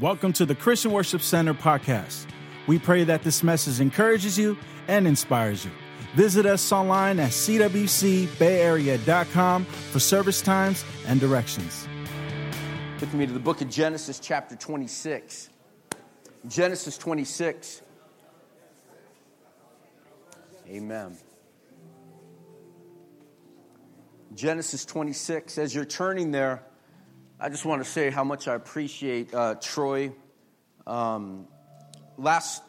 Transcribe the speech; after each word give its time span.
Welcome 0.00 0.32
to 0.34 0.46
the 0.46 0.54
Christian 0.54 0.92
Worship 0.92 1.20
Center 1.20 1.52
podcast. 1.52 2.24
We 2.66 2.78
pray 2.78 3.04
that 3.04 3.22
this 3.22 3.42
message 3.42 3.80
encourages 3.80 4.38
you 4.38 4.56
and 4.88 5.06
inspires 5.06 5.62
you. 5.62 5.70
Visit 6.14 6.46
us 6.46 6.72
online 6.72 7.20
at 7.20 7.32
cwcbayarea.com 7.32 9.64
for 9.66 9.98
service 9.98 10.40
times 10.40 10.86
and 11.06 11.20
directions. 11.20 11.86
With 12.98 13.12
me 13.12 13.26
to 13.26 13.32
the 13.34 13.38
book 13.38 13.60
of 13.60 13.68
Genesis, 13.68 14.18
chapter 14.18 14.56
26. 14.56 15.50
Genesis 16.48 16.96
26. 16.96 17.82
Amen. 20.66 21.18
Genesis 24.34 24.86
26. 24.86 25.58
As 25.58 25.74
you're 25.74 25.84
turning 25.84 26.30
there, 26.30 26.62
I 27.42 27.48
just 27.48 27.64
want 27.64 27.82
to 27.82 27.90
say 27.90 28.10
how 28.10 28.22
much 28.22 28.48
I 28.48 28.54
appreciate 28.54 29.32
uh, 29.32 29.54
Troy. 29.54 30.12
Um, 30.86 31.48
last 32.18 32.62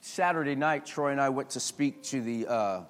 Saturday 0.00 0.56
night, 0.56 0.86
Troy 0.86 1.12
and 1.12 1.20
I 1.20 1.28
went 1.28 1.50
to 1.50 1.60
speak 1.60 2.02
to 2.04 2.20
the 2.20 2.48
uh, 2.48 2.80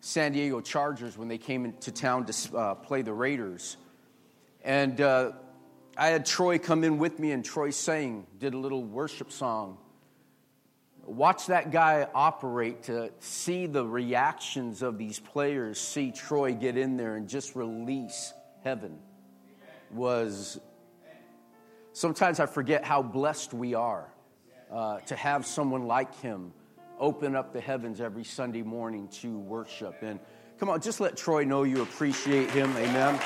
San 0.00 0.32
Diego 0.32 0.60
Chargers 0.60 1.16
when 1.16 1.28
they 1.28 1.38
came 1.38 1.64
into 1.64 1.92
town 1.92 2.26
to 2.26 2.56
uh, 2.56 2.74
play 2.74 3.02
the 3.02 3.12
Raiders. 3.12 3.76
And 4.64 5.00
uh, 5.00 5.30
I 5.96 6.08
had 6.08 6.26
Troy 6.26 6.58
come 6.58 6.82
in 6.82 6.98
with 6.98 7.20
me, 7.20 7.30
and 7.30 7.44
Troy 7.44 7.70
sang, 7.70 8.26
did 8.40 8.52
a 8.52 8.58
little 8.58 8.82
worship 8.82 9.30
song. 9.30 9.78
Watch 11.04 11.46
that 11.46 11.70
guy 11.70 12.08
operate 12.12 12.82
to 12.84 13.12
see 13.20 13.66
the 13.66 13.86
reactions 13.86 14.82
of 14.82 14.98
these 14.98 15.20
players, 15.20 15.78
see 15.78 16.10
Troy 16.10 16.52
get 16.52 16.76
in 16.76 16.96
there 16.96 17.14
and 17.14 17.28
just 17.28 17.54
release 17.54 18.32
heaven 18.64 18.98
was 19.96 20.60
sometimes 21.92 22.38
I 22.40 22.46
forget 22.46 22.84
how 22.84 23.02
blessed 23.02 23.54
we 23.54 23.74
are 23.74 24.12
uh, 24.70 24.98
to 25.00 25.16
have 25.16 25.46
someone 25.46 25.86
like 25.86 26.14
him 26.20 26.52
open 26.98 27.34
up 27.34 27.52
the 27.52 27.60
heavens 27.60 28.00
every 28.00 28.24
Sunday 28.24 28.62
morning 28.62 29.08
to 29.08 29.38
worship. 29.38 29.96
And 30.02 30.20
come 30.58 30.68
on, 30.68 30.80
just 30.80 31.00
let 31.00 31.16
Troy 31.16 31.44
know 31.44 31.62
you 31.62 31.82
appreciate 31.82 32.50
him. 32.50 32.70
Amen. 32.76 33.20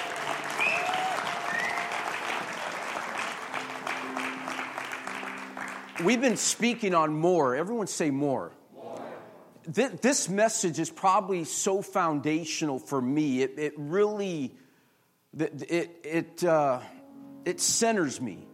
We've 6.05 6.21
been 6.21 6.37
speaking 6.37 6.95
on 6.95 7.13
more. 7.13 7.55
Everyone 7.55 7.87
say 7.87 8.11
more. 8.11 8.53
more. 8.75 9.03
This 9.67 10.31
message 10.31 10.79
is 10.79 10.91
probably 10.91 11.45
so 11.45 11.83
foundational 11.83 12.79
for 12.79 13.03
me. 13.03 13.43
It, 13.43 13.59
it 13.59 13.75
really 13.77 14.57
it, 15.39 16.01
it, 16.05 16.45
uh, 16.45 16.81
it 17.45 17.61
centers 17.61 18.21
me. 18.21 18.47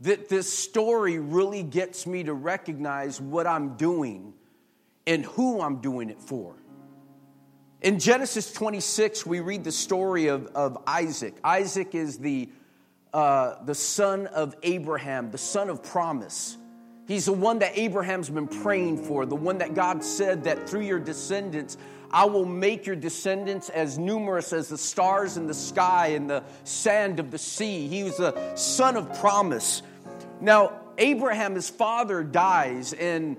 That 0.00 0.28
this 0.28 0.52
story 0.52 1.18
really 1.18 1.64
gets 1.64 2.06
me 2.06 2.22
to 2.24 2.32
recognize 2.32 3.20
what 3.20 3.48
I'm 3.48 3.76
doing 3.76 4.34
and 5.06 5.24
who 5.24 5.60
I'm 5.60 5.80
doing 5.80 6.10
it 6.10 6.20
for. 6.20 6.54
In 7.80 7.98
Genesis 7.98 8.52
26, 8.52 9.24
we 9.24 9.40
read 9.40 9.64
the 9.64 9.72
story 9.72 10.28
of, 10.28 10.46
of 10.48 10.78
Isaac. 10.86 11.34
Isaac 11.42 11.94
is 11.94 12.18
the, 12.18 12.48
uh, 13.12 13.64
the 13.64 13.74
son 13.74 14.26
of 14.26 14.54
Abraham, 14.62 15.30
the 15.30 15.38
son 15.38 15.70
of 15.70 15.82
promise. 15.82 16.56
He's 17.06 17.26
the 17.26 17.32
one 17.32 17.60
that 17.60 17.78
Abraham's 17.78 18.28
been 18.28 18.48
praying 18.48 19.04
for, 19.04 19.26
the 19.26 19.36
one 19.36 19.58
that 19.58 19.74
God 19.74 20.04
said 20.04 20.44
that 20.44 20.68
through 20.68 20.82
your 20.82 20.98
descendants, 20.98 21.78
I 22.10 22.24
will 22.24 22.44
make 22.44 22.86
your 22.86 22.96
descendants 22.96 23.68
as 23.68 23.98
numerous 23.98 24.52
as 24.52 24.68
the 24.68 24.78
stars 24.78 25.36
in 25.36 25.46
the 25.46 25.54
sky 25.54 26.08
and 26.08 26.28
the 26.28 26.42
sand 26.64 27.20
of 27.20 27.30
the 27.30 27.38
sea. 27.38 27.88
He 27.88 28.02
was 28.04 28.16
the 28.16 28.54
son 28.56 28.96
of 28.96 29.18
promise. 29.20 29.82
Now, 30.40 30.80
Abraham, 30.96 31.54
his 31.54 31.68
father, 31.68 32.22
dies, 32.22 32.92
and 32.92 33.36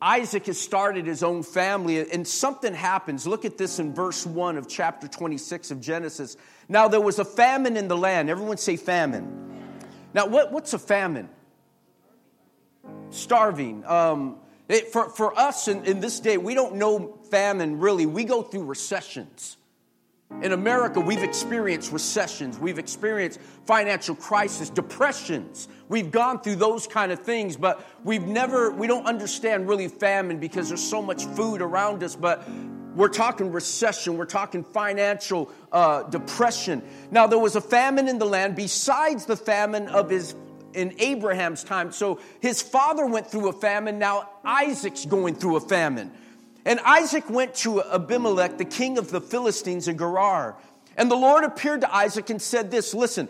Isaac 0.00 0.46
has 0.46 0.60
started 0.60 1.06
his 1.06 1.22
own 1.22 1.42
family, 1.42 2.10
and 2.10 2.26
something 2.26 2.74
happens. 2.74 3.26
Look 3.26 3.44
at 3.44 3.56
this 3.56 3.78
in 3.78 3.94
verse 3.94 4.26
1 4.26 4.56
of 4.56 4.68
chapter 4.68 5.06
26 5.06 5.70
of 5.70 5.80
Genesis. 5.80 6.36
Now, 6.68 6.88
there 6.88 7.00
was 7.00 7.18
a 7.18 7.24
famine 7.24 7.76
in 7.76 7.88
the 7.88 7.96
land. 7.96 8.30
Everyone 8.30 8.56
say 8.56 8.76
famine. 8.76 9.50
Now, 10.14 10.26
what, 10.26 10.50
what's 10.50 10.72
a 10.72 10.78
famine? 10.78 11.28
Starving. 13.10 13.84
Um, 13.86 14.38
it, 14.68 14.88
for, 14.88 15.10
for 15.10 15.38
us 15.38 15.68
in, 15.68 15.84
in 15.84 16.00
this 16.00 16.20
day, 16.20 16.38
we 16.38 16.54
don't 16.54 16.76
know 16.76 17.18
famine 17.30 17.80
really. 17.80 18.06
We 18.06 18.24
go 18.24 18.42
through 18.42 18.64
recessions. 18.64 19.56
In 20.40 20.52
America, 20.52 20.98
we've 20.98 21.22
experienced 21.22 21.92
recessions. 21.92 22.58
We've 22.58 22.78
experienced 22.78 23.38
financial 23.66 24.14
crisis, 24.14 24.70
depressions. 24.70 25.68
We've 25.88 26.10
gone 26.10 26.40
through 26.40 26.56
those 26.56 26.86
kind 26.86 27.12
of 27.12 27.20
things, 27.20 27.56
but 27.56 27.84
we've 28.02 28.26
never, 28.26 28.70
we 28.70 28.86
don't 28.86 29.04
understand 29.04 29.68
really 29.68 29.88
famine 29.88 30.38
because 30.38 30.68
there's 30.68 30.82
so 30.82 31.02
much 31.02 31.26
food 31.26 31.60
around 31.60 32.02
us. 32.02 32.16
But 32.16 32.48
we're 32.96 33.08
talking 33.08 33.52
recession, 33.52 34.16
we're 34.16 34.24
talking 34.24 34.64
financial 34.64 35.50
uh, 35.70 36.04
depression. 36.04 36.82
Now, 37.10 37.26
there 37.26 37.38
was 37.38 37.54
a 37.54 37.60
famine 37.60 38.08
in 38.08 38.18
the 38.18 38.26
land 38.26 38.56
besides 38.56 39.26
the 39.26 39.36
famine 39.36 39.88
of 39.88 40.10
his 40.10 40.34
in 40.74 40.94
Abraham's 40.98 41.64
time. 41.64 41.92
So 41.92 42.20
his 42.40 42.62
father 42.62 43.06
went 43.06 43.30
through 43.30 43.48
a 43.48 43.52
famine. 43.52 43.98
Now 43.98 44.28
Isaac's 44.44 45.04
going 45.04 45.34
through 45.34 45.56
a 45.56 45.60
famine. 45.60 46.10
And 46.64 46.80
Isaac 46.80 47.28
went 47.28 47.54
to 47.56 47.82
Abimelech, 47.82 48.58
the 48.58 48.64
king 48.64 48.98
of 48.98 49.10
the 49.10 49.20
Philistines 49.20 49.88
in 49.88 49.98
Gerar. 49.98 50.56
And 50.96 51.10
the 51.10 51.16
Lord 51.16 51.44
appeared 51.44 51.80
to 51.80 51.94
Isaac 51.94 52.30
and 52.30 52.40
said 52.40 52.70
this 52.70 52.94
Listen, 52.94 53.28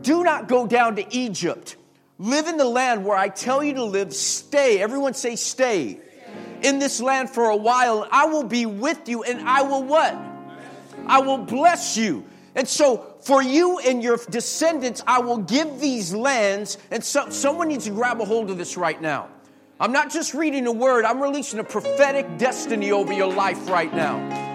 do 0.00 0.22
not 0.24 0.48
go 0.48 0.66
down 0.66 0.96
to 0.96 1.14
Egypt. 1.14 1.76
Live 2.18 2.46
in 2.46 2.56
the 2.56 2.64
land 2.64 3.04
where 3.04 3.16
I 3.16 3.28
tell 3.28 3.64
you 3.64 3.74
to 3.74 3.84
live. 3.84 4.14
Stay. 4.14 4.80
Everyone 4.80 5.14
say, 5.14 5.36
stay. 5.36 6.00
In 6.62 6.78
this 6.78 7.00
land 7.00 7.30
for 7.30 7.50
a 7.50 7.56
while. 7.56 8.06
I 8.10 8.26
will 8.26 8.44
be 8.44 8.66
with 8.66 9.08
you 9.08 9.24
and 9.24 9.48
I 9.48 9.62
will 9.62 9.82
what? 9.82 10.16
I 11.06 11.20
will 11.20 11.38
bless 11.38 11.96
you. 11.96 12.24
And 12.54 12.68
so 12.68 13.11
for 13.22 13.42
you 13.42 13.78
and 13.78 14.02
your 14.02 14.18
descendants, 14.30 15.02
I 15.06 15.20
will 15.20 15.38
give 15.38 15.80
these 15.80 16.12
lands. 16.12 16.78
And 16.90 17.02
so, 17.02 17.30
someone 17.30 17.68
needs 17.68 17.84
to 17.84 17.90
grab 17.90 18.20
a 18.20 18.24
hold 18.24 18.50
of 18.50 18.58
this 18.58 18.76
right 18.76 19.00
now. 19.00 19.28
I'm 19.80 19.92
not 19.92 20.12
just 20.12 20.34
reading 20.34 20.66
a 20.66 20.72
word, 20.72 21.04
I'm 21.04 21.20
releasing 21.20 21.58
a 21.58 21.64
prophetic 21.64 22.38
destiny 22.38 22.92
over 22.92 23.12
your 23.12 23.32
life 23.32 23.68
right 23.68 23.92
now. 23.92 24.50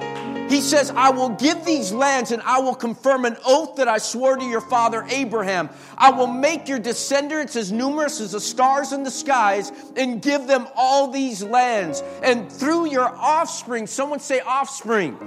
He 0.50 0.62
says, 0.62 0.92
I 0.92 1.10
will 1.10 1.30
give 1.30 1.66
these 1.66 1.92
lands 1.92 2.32
and 2.32 2.42
I 2.44 2.60
will 2.60 2.76
confirm 2.76 3.26
an 3.26 3.36
oath 3.46 3.76
that 3.76 3.90
I 3.90 3.98
swore 3.98 4.38
to 4.38 4.46
your 4.46 4.62
father 4.62 5.06
Abraham. 5.10 5.70
I 5.98 6.12
will 6.12 6.28
make 6.28 6.70
your 6.70 6.80
descendants 6.80 7.58
as 7.58 7.70
numerous 7.74 8.22
as 8.22 8.32
the 8.32 8.40
stars 8.40 8.94
in 8.94 9.04
the 9.04 9.12
skies 9.12 9.74
and 9.98 10.22
give 10.22 10.48
them 10.48 10.68
all 10.74 11.10
these 11.10 11.44
lands. 11.44 12.02
And 12.24 12.50
through 12.50 12.90
your 12.90 13.10
offspring, 13.10 13.88
someone 13.88 14.22
say 14.22 14.40
offspring 14.40 15.18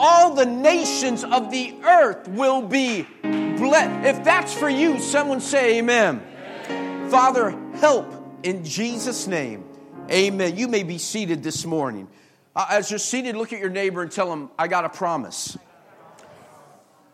all 0.00 0.34
the 0.34 0.46
nations 0.46 1.24
of 1.24 1.50
the 1.50 1.74
earth 1.84 2.26
will 2.28 2.62
be 2.62 3.06
blessed. 3.22 4.06
If 4.06 4.24
that's 4.24 4.54
for 4.54 4.70
you, 4.70 4.98
someone 4.98 5.42
say 5.42 5.78
amen. 5.78 6.22
amen. 6.70 7.10
Father, 7.10 7.50
help 7.74 8.10
in 8.42 8.64
Jesus' 8.64 9.26
name. 9.26 9.62
Amen. 10.10 10.56
You 10.56 10.68
may 10.68 10.84
be 10.84 10.96
seated 10.96 11.42
this 11.42 11.66
morning. 11.66 12.08
Uh, 12.56 12.66
as 12.70 12.90
you're 12.90 12.98
seated, 12.98 13.36
look 13.36 13.52
at 13.52 13.60
your 13.60 13.68
neighbor 13.68 14.00
and 14.00 14.10
tell 14.10 14.32
him, 14.32 14.48
I 14.58 14.68
got 14.68 14.86
a 14.86 14.88
promise. 14.88 15.58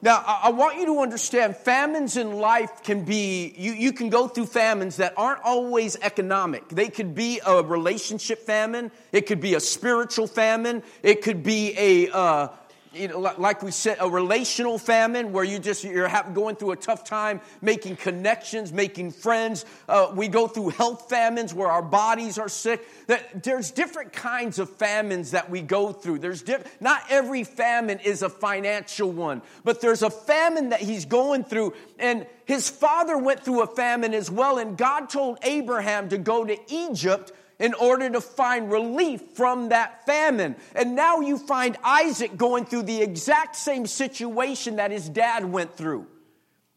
Now, 0.01 0.23
I 0.25 0.51
want 0.51 0.79
you 0.79 0.87
to 0.87 1.01
understand 1.01 1.57
famines 1.57 2.17
in 2.17 2.35
life 2.35 2.85
can 2.85 3.05
be, 3.05 3.53
you, 3.59 3.73
you 3.73 3.93
can 3.93 4.11
go 4.11 4.29
through 4.29 4.47
famines 4.47 4.99
that 4.99 5.15
aren't 5.17 5.43
always 5.43 5.97
economic. 5.97 6.69
They 6.69 6.89
could 6.89 7.17
be 7.17 7.41
a 7.45 7.63
relationship 7.65 8.47
famine, 8.47 8.93
it 9.11 9.27
could 9.27 9.41
be 9.41 9.55
a 9.55 9.61
spiritual 9.61 10.29
famine, 10.29 10.85
it 11.03 11.23
could 11.23 11.43
be 11.43 11.75
a, 11.77 12.11
uh, 12.13 12.49
you 12.97 13.09
know, 13.09 13.21
like 13.21 13.63
we 13.63 13.71
said, 13.71 13.99
a 14.01 14.09
relational 14.09 14.79
famine 14.79 15.33
where 15.33 15.45
you 15.45 15.59
just 15.59 15.85
you're 15.85 16.11
going 16.33 16.57
through 16.57 16.73
a 16.73 16.77
tough 16.77 17.05
time 17.05 17.41
making 17.61 17.97
connections, 17.97 18.73
making 18.73 19.13
friends. 19.13 19.65
Uh, 19.89 20.13
we 20.15 20.29
go 20.29 20.47
through 20.49 20.71
health 20.71 21.09
famines 21.09 21.53
where 21.53 21.69
our 21.69 21.83
bodies 21.83 22.39
are 22.39 22.49
sick. 22.49 22.87
There's 23.35 23.71
different 23.71 24.13
kinds 24.13 24.59
of 24.59 24.71
famines 24.71 25.33
that 25.33 25.51
we 25.51 25.63
go 25.63 25.93
through. 25.93 26.21
There's 26.21 26.43
diff- 26.43 26.81
not 26.81 27.03
every 27.11 27.45
famine 27.45 28.01
is 28.01 28.23
a 28.23 28.29
financial 28.29 29.11
one, 29.11 29.43
but 29.65 29.81
there's 29.81 30.03
a 30.03 30.11
famine 30.11 30.71
that 30.71 30.81
he's 30.81 31.05
going 31.05 31.45
through, 31.45 31.75
and 31.99 32.27
his 32.45 32.69
father 32.69 33.19
went 33.19 33.45
through 33.45 33.63
a 33.63 33.67
famine 33.67 34.15
as 34.15 34.31
well. 34.31 34.59
And 34.59 34.77
God 34.77 35.11
told 35.11 35.39
Abraham 35.43 36.09
to 36.09 36.19
go 36.19 36.45
to 36.45 36.57
Egypt 36.69 37.33
in 37.59 37.75
order 37.75 38.11
to 38.11 38.21
find 38.21 38.71
relief 38.71 39.21
from 39.35 39.71
that 39.71 40.05
famine. 40.07 40.57
And 40.75 40.95
now 40.95 41.21
you 41.21 41.39
find 41.39 41.77
Isaac 41.83 42.37
going 42.37 42.67
through 42.67 42.83
the 42.83 43.03
exact 43.03 43.57
same 43.57 43.87
situation 43.87 44.77
that 44.77 44.91
his 44.91 45.09
dad 45.09 45.45
went 45.45 45.75
through. 45.77 46.07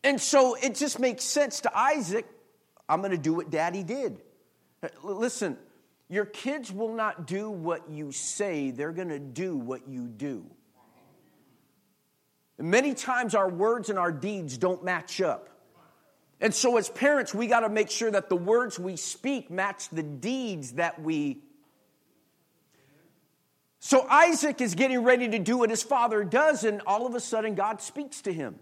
And 0.03 0.19
so 0.21 0.55
it 0.55 0.75
just 0.75 0.99
makes 0.99 1.23
sense 1.23 1.61
to 1.61 1.77
Isaac 1.77 2.25
I'm 2.89 3.01
going 3.01 3.11
to 3.11 3.17
do 3.17 3.35
what 3.35 3.51
daddy 3.51 3.83
did. 3.83 4.19
Listen, 5.03 5.57
your 6.09 6.25
kids 6.25 6.71
will 6.71 6.93
not 6.93 7.27
do 7.27 7.51
what 7.51 7.87
you 7.89 8.11
say, 8.11 8.71
they're 8.71 8.91
going 8.91 9.09
to 9.09 9.19
do 9.19 9.55
what 9.55 9.87
you 9.87 10.07
do. 10.07 10.43
And 12.57 12.71
many 12.71 12.95
times 12.95 13.35
our 13.35 13.47
words 13.47 13.89
and 13.89 13.99
our 13.99 14.11
deeds 14.11 14.57
don't 14.57 14.83
match 14.83 15.21
up. 15.21 15.48
And 16.41 16.53
so, 16.53 16.77
as 16.77 16.89
parents, 16.89 17.33
we 17.33 17.47
got 17.47 17.61
to 17.61 17.69
make 17.69 17.89
sure 17.89 18.09
that 18.09 18.29
the 18.29 18.37
words 18.37 18.79
we 18.79 18.95
speak 18.95 19.51
match 19.51 19.89
the 19.89 20.03
deeds 20.03 20.73
that 20.73 21.01
we. 21.01 21.41
So, 23.79 24.07
Isaac 24.09 24.61
is 24.61 24.75
getting 24.75 25.03
ready 25.03 25.27
to 25.29 25.39
do 25.39 25.57
what 25.57 25.69
his 25.69 25.83
father 25.83 26.23
does, 26.23 26.63
and 26.63 26.81
all 26.85 27.05
of 27.05 27.15
a 27.15 27.19
sudden, 27.19 27.55
God 27.55 27.81
speaks 27.81 28.21
to 28.21 28.33
him. 28.33 28.55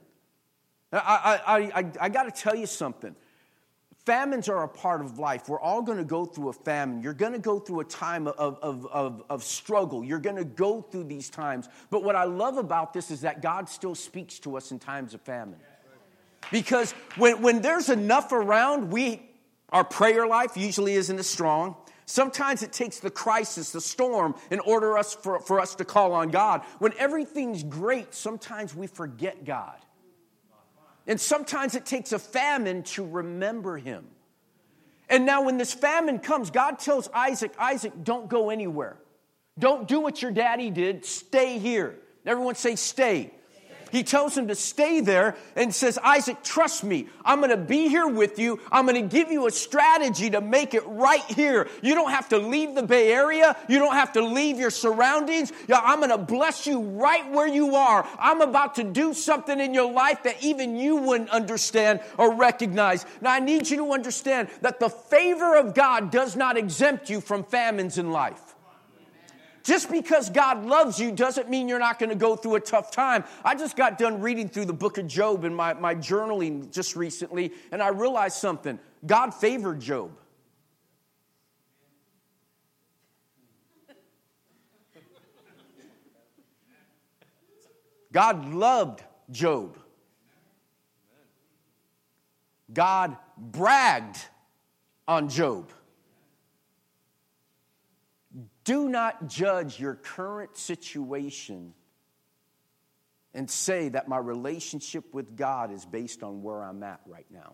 I, 0.92 1.40
I, 1.46 1.56
I, 1.80 1.92
I 2.02 2.10
got 2.10 2.24
to 2.24 2.32
tell 2.32 2.56
you 2.56 2.66
something. 2.66 3.16
Famines 4.06 4.48
are 4.48 4.64
a 4.64 4.70
part 4.70 5.02
of 5.02 5.20
life. 5.20 5.50
We're 5.50 5.60
all 5.60 5.82
going 5.82 5.98
to 5.98 6.06
go 6.06 6.24
through 6.24 6.48
a 6.48 6.54
famine. 6.54 7.02
You're 7.02 7.14
going 7.14 7.34
to 7.34 7.40
go 7.40 7.60
through 7.60 7.82
a 7.82 7.86
time 7.86 8.26
of, 8.28 8.58
of, 8.62 8.86
of, 8.88 9.24
of 9.30 9.44
struggle. 9.44 10.02
You're 10.02 10.20
going 10.20 10.38
to 10.38 10.46
go 10.46 10.82
through 10.82 11.04
these 11.04 11.30
times. 11.30 11.68
But 11.90 12.04
what 12.04 12.16
I 12.16 12.24
love 12.24 12.56
about 12.58 12.94
this 12.94 13.12
is 13.12 13.22
that 13.22 13.42
God 13.42 13.68
still 13.68 13.96
speaks 13.96 14.40
to 14.40 14.56
us 14.56 14.72
in 14.72 14.80
times 14.80 15.14
of 15.14 15.20
famine. 15.22 15.60
Because 16.52 16.92
when, 17.18 17.42
when 17.42 17.62
there's 17.62 17.90
enough 17.90 18.32
around, 18.32 18.92
we, 18.92 19.22
our 19.70 19.84
prayer 19.84 20.28
life 20.28 20.56
usually 20.56 20.94
isn't 20.94 21.20
as 21.20 21.28
strong. 21.28 21.76
Sometimes 22.06 22.64
it 22.64 22.72
takes 22.72 23.00
the 23.00 23.12
crisis, 23.12 23.72
the 23.72 23.82
storm, 23.82 24.36
in 24.50 24.62
order 24.62 24.98
us 24.98 25.14
for, 25.14 25.42
for 25.42 25.60
us 25.60 25.76
to 25.76 25.86
call 25.86 26.14
on 26.14 26.30
God. 26.30 26.62
When 26.80 26.94
everything's 26.98 27.64
great, 27.64 28.14
sometimes 28.14 28.74
we 28.74 28.88
forget 28.88 29.44
God. 29.44 29.76
And 31.06 31.20
sometimes 31.20 31.76
it 31.76 31.86
takes 31.86 32.14
a 32.14 32.20
famine 32.20 32.84
to 32.84 33.06
remember 33.06 33.78
him. 33.78 34.08
And 35.10 35.26
now, 35.26 35.44
when 35.44 35.58
this 35.58 35.74
famine 35.74 36.20
comes, 36.20 36.52
God 36.52 36.80
tells 36.80 37.10
Isaac, 37.14 37.54
Isaac, 37.58 37.94
don't 38.04 38.28
go 38.28 38.50
anywhere. 38.50 38.98
Don't 39.58 39.88
do 39.88 40.02
what 40.02 40.22
your 40.22 40.32
daddy 40.32 40.70
did. 40.70 41.06
Stay 41.06 41.60
here. 41.60 41.96
Everyone 42.26 42.56
say, 42.56 42.76
stay. 42.76 43.32
He 43.92 44.04
tells 44.04 44.38
him 44.38 44.48
to 44.48 44.56
stay 44.56 45.02
there 45.02 45.36
and 45.56 45.74
says, 45.74 45.98
Isaac, 46.04 46.44
trust 46.44 46.84
me. 46.84 47.08
I'm 47.24 47.40
going 47.40 47.52
to 47.52 47.58
be 47.58 47.88
here 47.88 48.08
with 48.08 48.40
you. 48.40 48.60
I'm 48.72 48.86
going 48.86 49.02
to 49.02 49.16
give 49.16 49.32
you 49.32 49.48
a 49.48 49.52
strategy 49.52 50.30
to 50.30 50.42
make 50.42 50.74
it 50.74 50.84
right 50.86 51.24
here. 51.24 51.68
You 51.82 51.96
don't 51.96 52.12
have 52.12 52.30
to 52.30 52.38
leave 52.38 52.76
the 52.76 52.84
Bay 52.84 53.12
Area. 53.12 53.56
You 53.68 53.80
don't 53.80 53.96
have 53.96 54.14
to 54.14 54.22
leave 54.22 54.60
your 54.60 54.70
surroundings. 54.70 55.52
I'm 55.74 56.00
going 56.00 56.10
to 56.12 56.18
bless 56.18 56.68
you 56.68 56.82
right 56.82 57.30
where 57.32 57.48
you 57.48 57.76
are. 57.76 58.08
I'm 58.20 58.42
about 58.42 58.76
to 58.76 58.84
do 58.84 59.14
something 59.14 59.60
in 59.60 59.74
your 59.74 59.92
life 59.92 60.24
that 60.24 60.44
even 60.44 60.76
you 60.76 60.98
wouldn't 60.98 61.30
understand 61.30 62.02
or 62.18 62.36
recognize. 62.36 63.06
Now, 63.22 63.34
I 63.34 63.40
need 63.40 63.70
you 63.70 63.78
to 63.78 63.92
understand 63.92 64.50
that 64.62 64.80
the 64.80 64.90
favor 64.90 65.56
of 65.56 65.74
God 65.74 66.12
does 66.12 66.36
not 66.36 66.58
exempt 66.58 67.10
you 67.10 67.22
from 67.22 67.44
famines 67.44 67.98
in 67.98 68.12
life. 68.12 68.47
Just 69.68 69.92
because 69.92 70.30
God 70.30 70.66
loves 70.66 70.98
you 70.98 71.12
doesn't 71.12 71.50
mean 71.50 71.68
you're 71.68 71.78
not 71.78 72.00
going 72.00 72.10
to 72.10 72.16
go 72.16 72.38
through 72.38 72.56
a 72.56 72.60
tough 72.62 72.90
time. 72.90 73.26
I 73.44 73.54
just 73.54 73.76
got 73.76 73.98
done 73.98 74.22
reading 74.22 74.48
through 74.48 74.64
the 74.64 74.72
book 74.72 74.98
of 74.98 75.08
Job 75.08 75.44
in 75.44 75.54
my, 75.54 75.74
my 75.74 75.94
journaling 75.94 76.72
just 76.72 76.96
recently, 76.96 77.52
and 77.74 77.84
I 77.84 77.90
realized 77.90 78.38
something. 78.38 78.80
God 79.06 79.32
favored 79.34 79.82
Job. 79.82 80.12
God 88.14 88.54
loved 88.54 89.04
Job. 89.32 89.78
God 92.72 93.18
bragged 93.38 94.18
on 95.10 95.28
Job. 95.28 95.70
Do 98.68 98.90
not 98.90 99.30
judge 99.30 99.80
your 99.80 99.96
current 99.96 100.58
situation 100.58 101.74
and 103.34 103.50
say 103.50 103.88
that 103.88 104.10
my 104.10 104.18
relationship 104.18 105.14
with 105.14 105.38
God 105.38 105.72
is 105.72 105.86
based 105.86 106.22
on 106.22 106.44
where 106.44 106.62
I'm 106.62 106.84
at 106.84 107.00
right 107.06 107.26
now. 107.32 107.54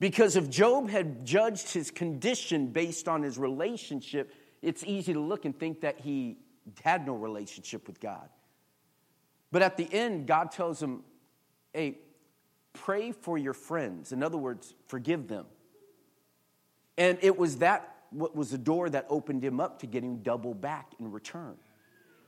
Because 0.00 0.34
if 0.34 0.48
Job 0.48 0.88
had 0.88 1.26
judged 1.26 1.74
his 1.74 1.90
condition 1.90 2.68
based 2.68 3.06
on 3.06 3.22
his 3.22 3.36
relationship, 3.36 4.32
it's 4.62 4.82
easy 4.82 5.12
to 5.12 5.20
look 5.20 5.44
and 5.44 5.54
think 5.54 5.82
that 5.82 6.00
he 6.00 6.38
had 6.82 7.06
no 7.06 7.12
relationship 7.12 7.86
with 7.86 8.00
God. 8.00 8.30
But 9.52 9.60
at 9.60 9.76
the 9.76 9.92
end, 9.92 10.26
God 10.26 10.52
tells 10.52 10.82
him, 10.82 11.02
hey, 11.74 11.98
pray 12.72 13.12
for 13.12 13.36
your 13.36 13.52
friends. 13.52 14.10
In 14.10 14.22
other 14.22 14.38
words, 14.38 14.74
forgive 14.86 15.28
them. 15.28 15.44
And 16.96 17.18
it 17.20 17.36
was 17.36 17.58
that 17.58 17.95
what 18.10 18.34
was 18.36 18.50
the 18.50 18.58
door 18.58 18.88
that 18.90 19.06
opened 19.08 19.44
him 19.44 19.60
up 19.60 19.80
to 19.80 19.86
getting 19.86 20.18
double 20.18 20.54
back 20.54 20.92
in 20.98 21.10
return. 21.10 21.54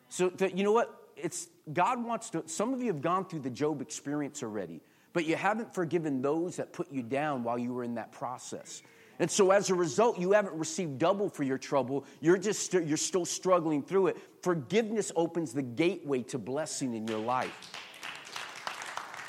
So 0.08 0.30
that, 0.30 0.56
you 0.56 0.64
know 0.64 0.72
what? 0.72 0.94
It's 1.16 1.48
God 1.72 2.02
wants 2.04 2.30
to. 2.30 2.44
Some 2.46 2.72
of 2.72 2.80
you 2.80 2.88
have 2.88 3.02
gone 3.02 3.24
through 3.26 3.40
the 3.40 3.50
Job 3.50 3.80
experience 3.80 4.42
already, 4.42 4.80
but 5.12 5.24
you 5.24 5.36
haven't 5.36 5.74
forgiven 5.74 6.22
those 6.22 6.56
that 6.56 6.72
put 6.72 6.90
you 6.92 7.02
down 7.02 7.42
while 7.42 7.58
you 7.58 7.72
were 7.72 7.84
in 7.84 7.96
that 7.96 8.12
process. 8.12 8.82
And 9.18 9.28
so 9.28 9.50
as 9.50 9.68
a 9.68 9.74
result, 9.74 10.18
you 10.18 10.32
haven't 10.32 10.54
received 10.54 10.98
double 10.98 11.28
for 11.28 11.42
your 11.42 11.58
trouble. 11.58 12.04
You're 12.20 12.38
just 12.38 12.72
you're 12.72 12.96
still 12.96 13.24
struggling 13.24 13.82
through 13.82 14.08
it. 14.08 14.16
Forgiveness 14.42 15.10
opens 15.16 15.52
the 15.52 15.62
gateway 15.62 16.22
to 16.24 16.38
blessing 16.38 16.94
in 16.94 17.08
your 17.08 17.18
life. 17.18 17.72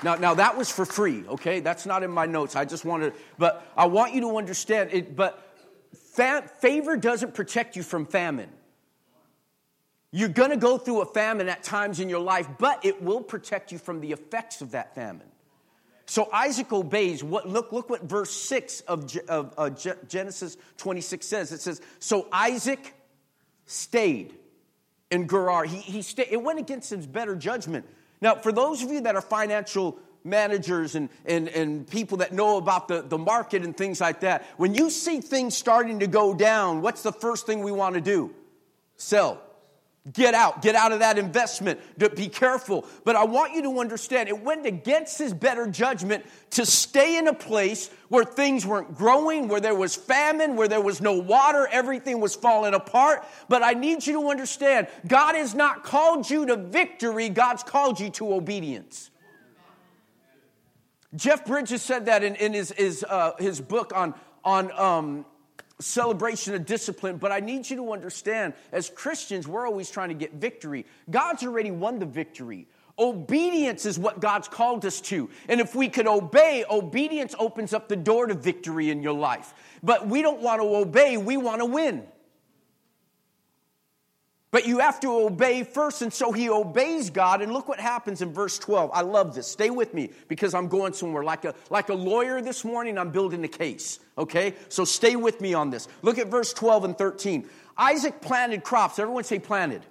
Now, 0.04 0.16
now 0.16 0.34
that 0.36 0.57
was 0.57 0.69
for 0.69 0.86
free, 0.86 1.25
okay? 1.28 1.60
That's 1.60 1.86
not 1.86 2.04
in 2.04 2.12
my 2.12 2.25
notes. 2.25 2.56
I 2.56 2.63
just 2.63 2.86
wanted, 2.86 3.13
but 3.38 3.69
I 3.75 3.86
want 3.88 4.13
you 4.13 4.22
to 4.22 4.38
understand 4.38 4.92
it. 4.94 5.16
But 5.16 5.49
favor 6.09 6.97
doesn't 6.97 7.33
protect 7.33 7.75
you 7.75 7.83
from 7.83 8.06
famine. 8.06 8.50
You're 10.11 10.29
going 10.29 10.50
to 10.50 10.57
go 10.57 10.77
through 10.77 11.01
a 11.01 11.06
famine 11.06 11.50
at 11.50 11.63
times 11.63 12.00
in 12.00 12.09
your 12.09 12.19
life, 12.19 12.47
but 12.57 12.83
it 12.83 13.01
will 13.01 13.21
protect 13.21 13.71
you 13.71 13.77
from 13.77 14.01
the 14.01 14.11
effects 14.11 14.61
of 14.61 14.71
that 14.71 14.95
famine. 14.95 15.27
So 16.07 16.27
Isaac 16.33 16.73
obeys. 16.73 17.23
What, 17.23 17.47
look, 17.47 17.71
look 17.71 17.89
what 17.91 18.01
verse 18.01 18.31
6 18.31 18.81
of, 18.81 19.15
of 19.27 19.53
uh, 19.56 19.69
Genesis 20.07 20.57
26 20.77 21.25
says. 21.25 21.51
It 21.51 21.61
says, 21.61 21.81
So 22.00 22.27
Isaac 22.31 22.95
stayed 23.67 24.33
in 25.12 25.27
Gerar. 25.27 25.65
He, 25.65 25.77
he 25.77 26.01
stayed, 26.01 26.29
it 26.31 26.41
went 26.41 26.57
against 26.57 26.89
his 26.89 27.05
better 27.05 27.35
judgment. 27.35 27.85
Now, 28.21 28.35
for 28.35 28.51
those 28.51 28.81
of 28.81 28.89
you 28.89 29.01
that 29.01 29.15
are 29.15 29.21
financial 29.21 30.00
managers 30.24 30.95
and, 30.95 31.10
and, 31.25 31.48
and 31.50 31.88
people 31.88 32.18
that 32.18 32.33
know 32.33 32.57
about 32.57 32.88
the, 32.88 33.01
the 33.01 33.18
market 33.18 33.63
and 33.63 33.75
things 33.75 34.01
like 34.01 34.21
that, 34.21 34.45
when 34.57 34.74
you 34.74 34.89
see 34.89 35.21
things 35.21 35.56
starting 35.56 36.00
to 36.00 36.07
go 36.07 36.33
down, 36.33 36.81
what's 36.81 37.04
the 37.04 37.12
first 37.12 37.45
thing 37.45 37.63
we 37.63 37.71
want 37.71 37.95
to 37.95 38.01
do? 38.01 38.33
Sell. 38.95 39.42
Get 40.13 40.33
out, 40.33 40.62
get 40.62 40.75
out 40.75 40.92
of 40.92 41.00
that 41.00 41.18
investment. 41.18 41.80
Be 42.16 42.30
careful. 42.30 42.86
But 43.04 43.16
I 43.16 43.25
want 43.25 43.54
you 43.54 43.62
to 43.63 43.80
understand 43.80 44.30
it 44.30 44.42
went 44.42 44.66
against 44.66 45.19
his 45.19 45.33
better 45.33 45.68
judgment 45.68 46.25
to 46.51 46.65
stay 46.65 47.18
in 47.18 47.27
a 47.27 47.33
place 47.33 47.89
where 48.07 48.24
things 48.24 48.65
weren't 48.65 48.95
growing, 48.95 49.50
where 49.50 49.60
there 49.60 49.75
was 49.75 49.95
famine, 49.95 50.55
where 50.55 50.70
there 50.70 50.82
was 50.82 51.01
no 51.01 51.13
water, 51.13 51.67
everything 51.70 52.22
was 52.22 52.34
falling 52.34 52.74
apart. 52.74 53.25
But 53.50 53.62
I 53.62 53.74
need 53.74 54.08
you 54.08 54.13
to 54.13 54.29
understand 54.29 54.88
God 55.05 55.36
has 55.36 55.53
not 55.53 55.84
called 55.84 56.29
you 56.29 56.46
to 56.48 56.55
victory, 56.55 57.29
God's 57.29 57.63
called 57.63 58.00
you 58.00 58.10
to 58.12 58.34
obedience. 58.34 59.12
Jeff 61.16 61.46
Bridges 61.46 61.82
said 61.82 62.06
that 62.06 62.24
in, 62.24 62.36
in 62.36 62.54
his, 62.54 62.72
his, 62.72 63.04
uh, 63.08 63.32
his 63.39 63.60
book 63.60 63.94
on, 63.96 64.13
on 64.44 64.72
um, 64.80 65.25
celebration 65.80 66.54
of 66.54 66.66
discipline, 66.66 67.18
but 67.18 67.32
I 67.32 67.39
need 67.39 67.70
you 67.70 67.78
to 67.78 67.92
understand 67.94 68.54
as 68.72 68.89
Christians, 68.89 69.48
we're 69.48 69.66
always 69.66 69.89
trying 69.89 70.10
to 70.10 70.16
get 70.16 70.34
victory. 70.34 70.86
God's 71.10 71.44
already 71.44 71.72
won 71.72 72.00
the 72.00 72.06
victory. 72.06 72.68
Obedience 73.00 73.86
is 73.86 73.98
what 73.98 74.20
God's 74.20 74.50
called 74.50 74.86
us 74.86 75.00
to. 75.01 75.30
And 75.48 75.62
if 75.62 75.74
we 75.74 75.88
could 75.88 76.06
obey, 76.06 76.66
obedience 76.70 77.34
opens 77.39 77.74
up 77.74 77.88
the 77.88 77.96
door 77.96 78.28
to 78.28 78.34
victory 78.34 78.89
in 78.89 79.01
your 79.01 79.13
life. 79.13 79.54
But 79.82 80.08
we 80.08 80.22
don't 80.22 80.42
want 80.42 80.62
to 80.62 80.75
obey, 80.75 81.16
we 81.16 81.38
want 81.38 81.60
to 81.62 81.66
win. 81.66 82.04
But 84.51 84.65
you 84.65 84.79
have 84.79 85.00
to 85.01 85.12
obey 85.12 85.63
first, 85.63 86.01
and 86.01 86.12
so 86.12 86.32
he 86.32 86.50
obeys 86.50 87.12
God. 87.12 87.44
And 87.44 87.53
look 87.53 87.68
what 87.68 87.79
happens 87.79 88.24
in 88.24 88.34
verse 88.34 88.58
12. 88.58 88.89
I 88.94 89.01
love 89.01 89.36
this. 89.36 89.48
Stay 89.48 89.70
with 89.70 89.94
me 89.94 90.10
because 90.27 90.56
I'm 90.56 90.68
going 90.68 90.94
somewhere. 90.94 91.24
Like 91.24 91.46
a, 91.46 91.53
like 91.70 91.89
a 91.89 91.94
lawyer 91.94 92.41
this 92.41 92.65
morning, 92.65 92.98
I'm 92.98 93.12
building 93.12 93.44
a 93.44 93.48
case. 93.48 94.00
Okay? 94.18 94.56
So 94.68 94.86
stay 94.86 95.15
with 95.15 95.39
me 95.39 95.53
on 95.53 95.70
this. 95.70 95.88
Look 96.01 96.18
at 96.18 96.27
verse 96.29 96.51
12 96.53 96.86
and 96.86 96.98
13. 96.98 97.48
Isaac 97.77 98.22
planted 98.22 98.63
crops. 98.63 98.98
Everyone 98.98 99.24
say 99.24 99.38
planted. 99.38 99.86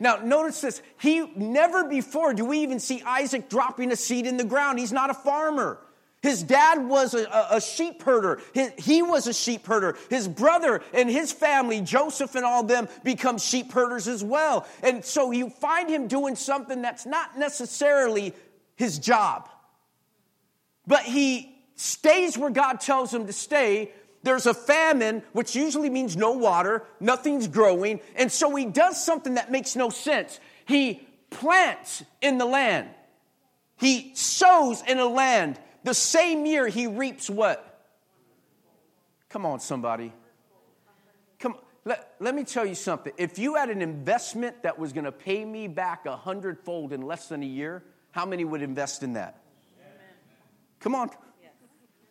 Now, 0.00 0.16
notice 0.16 0.60
this. 0.60 0.82
He 1.00 1.32
never 1.34 1.84
before 1.84 2.34
do 2.34 2.44
we 2.44 2.58
even 2.58 2.80
see 2.80 3.02
Isaac 3.02 3.48
dropping 3.48 3.90
a 3.90 3.96
seed 3.96 4.26
in 4.26 4.36
the 4.36 4.44
ground. 4.44 4.78
He's 4.78 4.92
not 4.92 5.10
a 5.10 5.14
farmer. 5.14 5.80
His 6.28 6.42
dad 6.42 6.86
was 6.86 7.14
a, 7.14 7.26
a, 7.52 7.58
sheep 7.58 8.02
herder. 8.02 8.42
His, 8.52 8.70
he 8.76 9.00
was 9.00 9.26
a 9.26 9.32
sheep 9.32 9.66
herder. 9.66 9.96
His 10.10 10.28
brother 10.28 10.82
and 10.92 11.08
his 11.08 11.32
family, 11.32 11.80
Joseph 11.80 12.34
and 12.34 12.44
all 12.44 12.62
them, 12.62 12.86
become 13.02 13.38
sheep 13.38 13.72
herders 13.72 14.06
as 14.06 14.22
well. 14.22 14.66
And 14.82 15.02
so 15.02 15.30
you 15.30 15.48
find 15.48 15.88
him 15.88 16.06
doing 16.06 16.36
something 16.36 16.82
that's 16.82 17.06
not 17.06 17.38
necessarily 17.38 18.34
his 18.76 18.98
job. 18.98 19.48
But 20.86 21.04
he 21.04 21.56
stays 21.76 22.36
where 22.36 22.50
God 22.50 22.82
tells 22.82 23.10
him 23.12 23.26
to 23.26 23.32
stay. 23.32 23.90
There's 24.22 24.44
a 24.44 24.52
famine, 24.52 25.22
which 25.32 25.56
usually 25.56 25.88
means 25.88 26.14
no 26.14 26.32
water, 26.32 26.84
nothing's 27.00 27.48
growing. 27.48 28.00
And 28.16 28.30
so 28.30 28.54
he 28.54 28.66
does 28.66 29.02
something 29.02 29.36
that 29.36 29.50
makes 29.50 29.76
no 29.76 29.88
sense. 29.88 30.40
He 30.66 31.08
plants 31.30 32.04
in 32.20 32.36
the 32.36 32.44
land, 32.44 32.90
he 33.78 34.12
sows 34.14 34.82
in 34.86 34.98
a 34.98 35.08
land 35.08 35.58
the 35.84 35.94
same 35.94 36.46
year 36.46 36.66
he 36.68 36.86
reaps 36.86 37.30
what? 37.30 37.64
Come 39.28 39.44
on, 39.44 39.60
somebody. 39.60 40.12
Come 41.38 41.56
let, 41.84 42.14
let 42.20 42.34
me 42.34 42.44
tell 42.44 42.66
you 42.66 42.74
something. 42.74 43.12
If 43.16 43.38
you 43.38 43.54
had 43.54 43.70
an 43.70 43.82
investment 43.82 44.62
that 44.62 44.78
was 44.78 44.92
going 44.92 45.04
to 45.04 45.12
pay 45.12 45.44
me 45.44 45.68
back 45.68 46.06
a 46.06 46.16
hundredfold 46.16 46.92
in 46.92 47.02
less 47.02 47.28
than 47.28 47.42
a 47.42 47.46
year, 47.46 47.82
how 48.10 48.26
many 48.26 48.44
would 48.44 48.62
invest 48.62 49.02
in 49.02 49.14
that? 49.14 49.42
Come 50.80 50.94
on. 50.94 51.10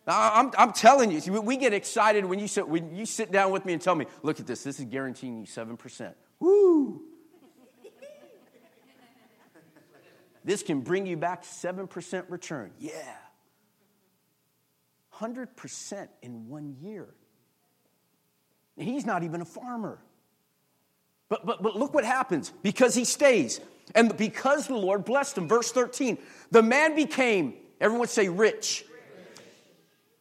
I'm, 0.06 0.50
I'm 0.56 0.72
telling 0.72 1.10
you, 1.10 1.42
we 1.42 1.58
get 1.58 1.74
excited 1.74 2.24
when 2.24 2.38
you, 2.38 2.48
sit, 2.48 2.66
when 2.66 2.94
you 2.94 3.04
sit 3.04 3.30
down 3.30 3.52
with 3.52 3.66
me 3.66 3.74
and 3.74 3.82
tell 3.82 3.94
me, 3.94 4.06
look 4.22 4.40
at 4.40 4.46
this, 4.46 4.64
this 4.64 4.78
is 4.78 4.86
guaranteeing 4.86 5.38
you 5.38 5.46
7%. 5.46 6.14
Woo! 6.40 7.02
this 10.44 10.62
can 10.62 10.80
bring 10.80 11.06
you 11.06 11.16
back 11.18 11.44
7% 11.44 12.24
return. 12.30 12.70
Yeah. 12.78 12.92
100% 15.20 16.08
in 16.22 16.48
one 16.48 16.76
year. 16.80 17.08
He's 18.76 19.04
not 19.04 19.22
even 19.24 19.40
a 19.40 19.44
farmer. 19.44 19.98
But, 21.28 21.44
but, 21.44 21.62
but 21.62 21.76
look 21.76 21.92
what 21.94 22.04
happens 22.04 22.52
because 22.62 22.94
he 22.94 23.04
stays. 23.04 23.60
And 23.94 24.16
because 24.16 24.66
the 24.66 24.76
Lord 24.76 25.04
blessed 25.04 25.38
him. 25.38 25.48
Verse 25.48 25.72
13 25.72 26.18
the 26.50 26.62
man 26.62 26.94
became, 26.94 27.54
everyone 27.80 28.08
say, 28.08 28.28
rich 28.28 28.84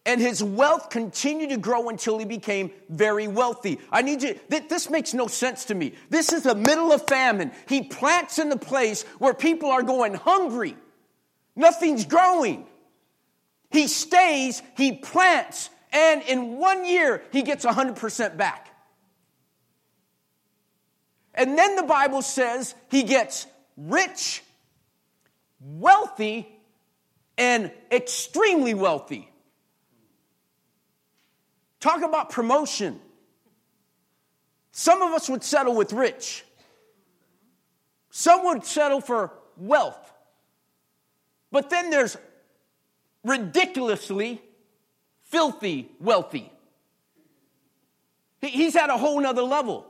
and 0.07 0.21
his 0.21 0.41
wealth 0.41 0.89
continued 0.89 1.49
to 1.49 1.57
grow 1.57 1.89
until 1.89 2.17
he 2.17 2.23
became 2.23 2.71
very 2.89 3.27
wealthy. 3.27 3.77
I 3.91 4.01
need 4.01 4.23
you, 4.23 4.39
this 4.47 4.89
makes 4.89 5.13
no 5.13 5.27
sense 5.27 5.65
to 5.65 5.75
me. 5.75 5.93
This 6.09 6.31
is 6.31 6.43
the 6.43 6.55
middle 6.55 6.93
of 6.93 7.05
famine. 7.07 7.51
He 7.67 7.83
plants 7.83 8.39
in 8.39 8.47
the 8.47 8.57
place 8.57 9.03
where 9.19 9.33
people 9.33 9.69
are 9.69 9.83
going 9.83 10.13
hungry, 10.13 10.77
nothing's 11.55 12.05
growing. 12.05 12.65
He 13.69 13.87
stays, 13.87 14.61
he 14.75 14.93
plants, 14.93 15.69
and 15.91 16.21
in 16.23 16.57
one 16.57 16.85
year, 16.85 17.23
he 17.31 17.41
gets 17.41 17.65
100% 17.65 18.37
back. 18.37 18.69
And 21.33 21.57
then 21.57 21.75
the 21.75 21.83
Bible 21.83 22.21
says 22.21 22.73
he 22.89 23.03
gets 23.03 23.45
rich, 23.77 24.41
wealthy, 25.59 26.47
and 27.37 27.71
extremely 27.91 28.73
wealthy. 28.73 29.29
Talk 31.79 32.01
about 32.01 32.31
promotion. 32.31 32.99
Some 34.71 35.01
of 35.01 35.13
us 35.13 35.29
would 35.29 35.43
settle 35.43 35.75
with 35.75 35.93
rich. 35.93 36.43
Some 38.09 38.45
would 38.45 38.65
settle 38.65 38.99
for 38.99 39.31
wealth. 39.57 40.13
But 41.51 41.69
then 41.69 41.91
there's 41.91 42.17
ridiculously 43.23 44.41
filthy 45.23 45.91
wealthy. 45.99 46.51
He's 48.41 48.75
at 48.75 48.89
a 48.89 48.97
whole 48.97 49.19
nother 49.19 49.41
level. 49.41 49.85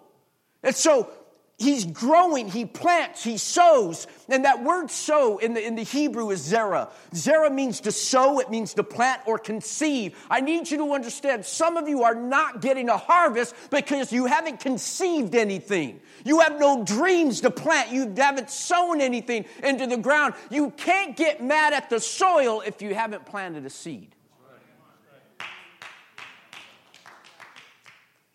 And 0.64 0.76
so 0.76 1.12
he's 1.58 1.86
growing, 1.86 2.48
he 2.48 2.66
plants, 2.66 3.24
he 3.24 3.38
sows. 3.38 4.08
And 4.30 4.46
that 4.46 4.64
word 4.64 4.92
sow 4.92 5.38
in 5.38 5.54
the, 5.54 5.66
in 5.66 5.76
the 5.76 5.84
Hebrew 5.84 6.30
is 6.30 6.52
zera. 6.52 6.90
Zera 7.14 7.52
means 7.52 7.80
to 7.82 7.92
sow, 7.92 8.40
it 8.40 8.50
means 8.50 8.74
to 8.76 8.84
plant 8.84 9.22
or 9.26 9.38
conceive. 9.40 10.16
I 10.30 10.42
need 10.42 10.70
you 10.70 10.78
to 10.78 10.94
understand 10.94 11.46
some 11.46 11.78
of 11.78 11.88
you 11.88 12.04
are 12.04 12.16
not 12.16 12.62
getting 12.62 12.90
a 12.90 12.98
harvest 12.98 13.56
because 13.70 14.14
you 14.14 14.26
haven't 14.26 14.60
conceived 14.60 15.36
anything. 15.36 16.00
You 16.24 16.40
have 16.42 16.60
no 16.60 16.84
dreams 16.84 17.42
to 17.42 17.52
plant. 17.52 17.92
You 17.92 18.14
haven't 18.16 18.50
sown 18.50 19.02
anything 19.02 19.46
into 19.64 19.88
the 19.88 19.98
ground. 19.98 20.36
You 20.50 20.72
can't 20.72 21.16
get 21.16 21.44
mad 21.44 21.74
at 21.74 21.90
the 21.90 22.00
soil 22.00 22.62
if 22.66 22.82
you 22.82 22.94
haven't 22.94 23.26
planted 23.26 23.66
a 23.66 23.70
seed. 23.70 24.14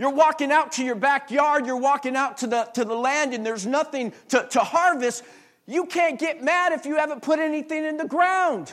You're 0.03 0.11
walking 0.11 0.51
out 0.51 0.73
to 0.73 0.85
your 0.85 0.97
backyard, 0.97 1.65
you're 1.65 1.77
walking 1.77 2.17
out 2.17 2.39
to 2.39 2.49
the, 2.49 2.65
to 2.75 2.85
the 2.85 2.97
land, 2.97 3.35
and 3.35 3.47
there's 3.47 3.65
nothing 3.65 4.13
to, 4.31 4.45
to 4.51 4.59
harvest. 4.59 5.23
You 5.65 5.87
can't 5.87 6.19
get 6.19 6.43
mad 6.43 6.73
if 6.73 6.87
you 6.87 6.97
haven't 6.97 7.23
put 7.23 7.39
anything 7.39 7.85
in 7.85 7.99
the 7.99 8.09
ground. 8.09 8.73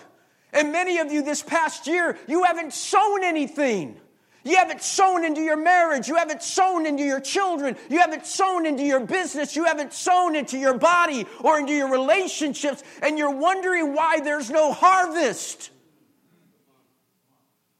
And 0.51 0.71
many 0.71 0.97
of 0.97 1.11
you 1.11 1.21
this 1.21 1.43
past 1.43 1.85
year, 1.85 2.17
you 2.27 2.45
haven't 2.45 2.73
sown 2.73 3.23
anything. 3.23 4.01
You 4.43 4.55
haven't 4.55 4.81
sown 4.81 5.23
into 5.23 5.41
your 5.41 5.55
marriage. 5.55 6.07
You 6.07 6.15
haven't 6.15 6.41
sown 6.41 6.87
into 6.87 7.03
your 7.03 7.19
children. 7.19 7.75
You 7.91 7.99
haven't 7.99 8.25
sown 8.25 8.65
into 8.65 8.81
your 8.81 9.01
business. 9.01 9.55
You 9.55 9.65
haven't 9.65 9.93
sown 9.93 10.35
into 10.35 10.57
your 10.57 10.79
body 10.79 11.27
or 11.41 11.59
into 11.59 11.73
your 11.73 11.91
relationships. 11.91 12.81
And 13.03 13.19
you're 13.19 13.37
wondering 13.37 13.93
why 13.93 14.19
there's 14.19 14.49
no 14.49 14.73
harvest. 14.73 15.69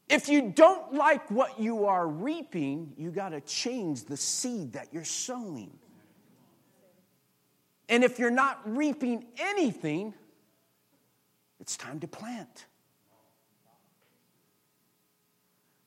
If 0.09 0.27
you 0.27 0.51
don't 0.53 0.95
like 0.95 1.29
what 1.29 1.59
you 1.59 1.85
are 1.85 2.07
reaping, 2.07 2.93
you 2.97 3.11
got 3.11 3.29
to 3.29 3.41
change 3.41 4.05
the 4.05 4.17
seed 4.17 4.73
that 4.73 4.87
you're 4.91 5.05
sowing. 5.05 5.71
And 7.87 8.03
if 8.03 8.17
you're 8.17 8.31
not 8.31 8.59
reaping 8.65 9.25
anything, 9.37 10.15
it's 11.59 11.77
time 11.77 11.99
to 11.99 12.07
plant. 12.07 12.65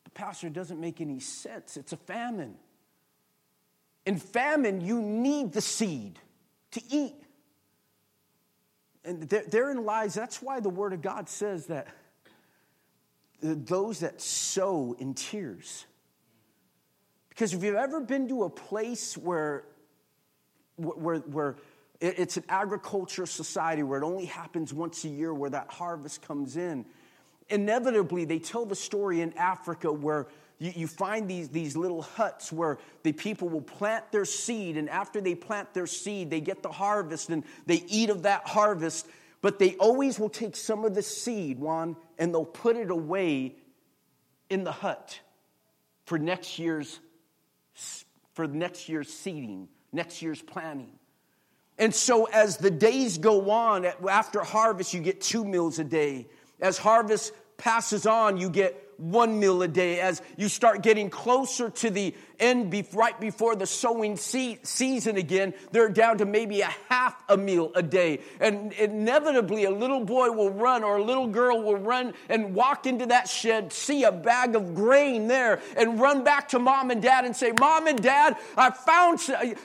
The 0.04 0.10
pastor 0.10 0.48
doesn't 0.48 0.80
make 0.80 1.00
any 1.00 1.18
sense. 1.18 1.76
It's 1.76 1.92
a 1.92 1.96
famine. 1.96 2.54
In 4.06 4.18
famine, 4.18 4.80
you 4.80 5.00
need 5.00 5.52
the 5.52 5.60
seed 5.60 6.18
to 6.72 6.82
eat. 6.90 7.14
And 9.04 9.28
therein 9.28 9.84
lies, 9.84 10.14
that's 10.14 10.40
why 10.40 10.60
the 10.60 10.68
Word 10.68 10.92
of 10.92 11.02
God 11.02 11.28
says 11.28 11.66
that 11.66 11.88
those 13.42 14.00
that 14.00 14.20
sow 14.20 14.94
in 14.98 15.14
tears. 15.14 15.86
Because 17.28 17.54
if 17.54 17.62
you've 17.62 17.74
ever 17.74 18.00
been 18.00 18.28
to 18.28 18.44
a 18.44 18.50
place 18.50 19.16
where, 19.16 19.64
where, 20.76 21.18
where 21.18 21.56
it's 22.00 22.36
an 22.36 22.44
agricultural 22.48 23.26
society 23.26 23.82
where 23.82 24.00
it 24.00 24.04
only 24.04 24.26
happens 24.26 24.72
once 24.72 25.04
a 25.04 25.08
year 25.08 25.34
where 25.34 25.50
that 25.50 25.68
harvest 25.70 26.22
comes 26.22 26.56
in, 26.56 26.84
inevitably 27.48 28.24
they 28.24 28.38
tell 28.38 28.64
the 28.64 28.76
story 28.76 29.20
in 29.20 29.36
Africa 29.36 29.92
where 29.92 30.28
you, 30.58 30.72
you 30.76 30.86
find 30.86 31.28
these, 31.28 31.48
these 31.48 31.76
little 31.76 32.02
huts 32.02 32.52
where 32.52 32.78
the 33.02 33.12
people 33.12 33.48
will 33.48 33.62
plant 33.62 34.12
their 34.12 34.24
seed, 34.24 34.76
and 34.76 34.88
after 34.88 35.20
they 35.20 35.34
plant 35.34 35.74
their 35.74 35.86
seed, 35.86 36.30
they 36.30 36.40
get 36.40 36.62
the 36.62 36.70
harvest 36.70 37.30
and 37.30 37.42
they 37.66 37.82
eat 37.88 38.10
of 38.10 38.22
that 38.22 38.46
harvest 38.46 39.06
but 39.42 39.58
they 39.58 39.74
always 39.74 40.18
will 40.18 40.30
take 40.30 40.56
some 40.56 40.84
of 40.84 40.94
the 40.94 41.02
seed, 41.02 41.58
Juan, 41.58 41.96
and 42.22 42.32
they'll 42.32 42.44
put 42.44 42.76
it 42.76 42.88
away 42.88 43.56
in 44.48 44.62
the 44.62 44.70
hut 44.70 45.18
for 46.06 46.20
next 46.20 46.56
year's 46.56 47.00
for 48.34 48.46
next 48.46 48.88
year's 48.88 49.12
seeding, 49.12 49.68
next 49.92 50.22
year's 50.22 50.40
planting. 50.40 50.92
And 51.78 51.92
so 51.92 52.26
as 52.26 52.58
the 52.58 52.70
days 52.70 53.18
go 53.18 53.50
on, 53.50 53.84
after 54.08 54.38
harvest, 54.44 54.94
you 54.94 55.00
get 55.00 55.20
two 55.20 55.44
meals 55.44 55.80
a 55.80 55.84
day. 55.84 56.28
As 56.60 56.78
harvest 56.78 57.32
passes 57.56 58.06
on, 58.06 58.36
you 58.36 58.50
get 58.50 58.80
one 58.98 59.40
meal 59.40 59.60
a 59.62 59.68
day. 59.68 59.98
As 59.98 60.22
you 60.36 60.48
start 60.48 60.80
getting 60.80 61.10
closer 61.10 61.70
to 61.70 61.90
the 61.90 62.14
end, 62.42 62.74
right 62.92 63.18
before 63.18 63.56
the 63.56 63.66
sowing 63.66 64.16
season 64.16 65.16
again, 65.16 65.54
they're 65.70 65.88
down 65.88 66.18
to 66.18 66.24
maybe 66.24 66.60
a 66.60 66.74
half 66.88 67.22
a 67.28 67.36
meal 67.36 67.70
a 67.74 67.82
day. 67.82 68.20
And 68.40 68.72
inevitably, 68.72 69.64
a 69.64 69.70
little 69.70 70.04
boy 70.04 70.30
will 70.30 70.50
run 70.50 70.82
or 70.84 70.96
a 70.96 71.02
little 71.02 71.28
girl 71.28 71.62
will 71.62 71.76
run 71.76 72.14
and 72.28 72.54
walk 72.54 72.86
into 72.86 73.06
that 73.06 73.28
shed, 73.28 73.72
see 73.72 74.04
a 74.04 74.12
bag 74.12 74.56
of 74.56 74.74
grain 74.74 75.28
there, 75.28 75.60
and 75.76 76.00
run 76.00 76.24
back 76.24 76.48
to 76.48 76.58
mom 76.58 76.90
and 76.90 77.02
dad 77.02 77.24
and 77.24 77.34
say, 77.34 77.52
Mom 77.52 77.86
and 77.86 78.02
dad, 78.02 78.36
I 78.56 78.70
found, 78.70 79.20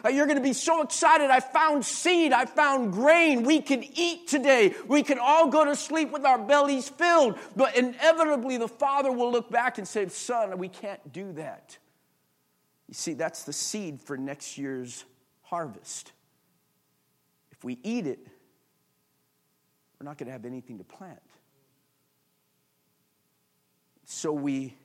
uh, 0.05 0.09
you're 0.09 0.27
going 0.27 0.37
to 0.37 0.43
be 0.43 0.53
so 0.53 0.83
excited. 0.83 1.29
I 1.29 1.39
found 1.39 1.83
seed. 1.85 2.31
I 2.31 2.45
found 2.45 2.93
grain. 2.93 3.43
We 3.43 3.61
can 3.61 3.83
eat 3.95 4.27
today. 4.27 4.75
We 4.87 5.03
can 5.03 5.17
all 5.19 5.47
go 5.47 5.65
to 5.65 5.75
sleep 5.75 6.11
with 6.11 6.25
our 6.25 6.37
bellies 6.37 6.89
filled. 6.89 7.37
But 7.55 7.75
inevitably, 7.75 8.57
the 8.57 8.67
father 8.67 9.11
will 9.11 9.31
look 9.31 9.49
back 9.49 9.77
and 9.77 9.87
say, 9.87 10.07
Son, 10.09 10.57
we 10.57 10.69
can't 10.69 11.11
do 11.11 11.33
that. 11.33 11.77
You 12.87 12.93
see, 12.93 13.13
that's 13.13 13.43
the 13.43 13.53
seed 13.53 14.01
for 14.01 14.17
next 14.17 14.57
year's 14.57 15.03
harvest. 15.43 16.11
If 17.51 17.63
we 17.63 17.79
eat 17.83 18.07
it, 18.07 18.19
we're 19.99 20.05
not 20.05 20.17
going 20.17 20.27
to 20.27 20.31
have 20.31 20.45
anything 20.45 20.77
to 20.77 20.83
plant. 20.83 21.19
So 24.05 24.31
we, 24.31 24.77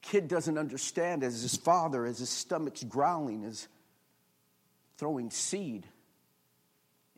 kid 0.00 0.28
doesn't 0.28 0.56
understand 0.56 1.22
as 1.22 1.42
his 1.42 1.56
father, 1.56 2.06
as 2.06 2.20
his 2.20 2.30
stomach's 2.30 2.84
growling, 2.84 3.44
is 3.44 3.68
throwing 4.96 5.30
seed 5.30 5.86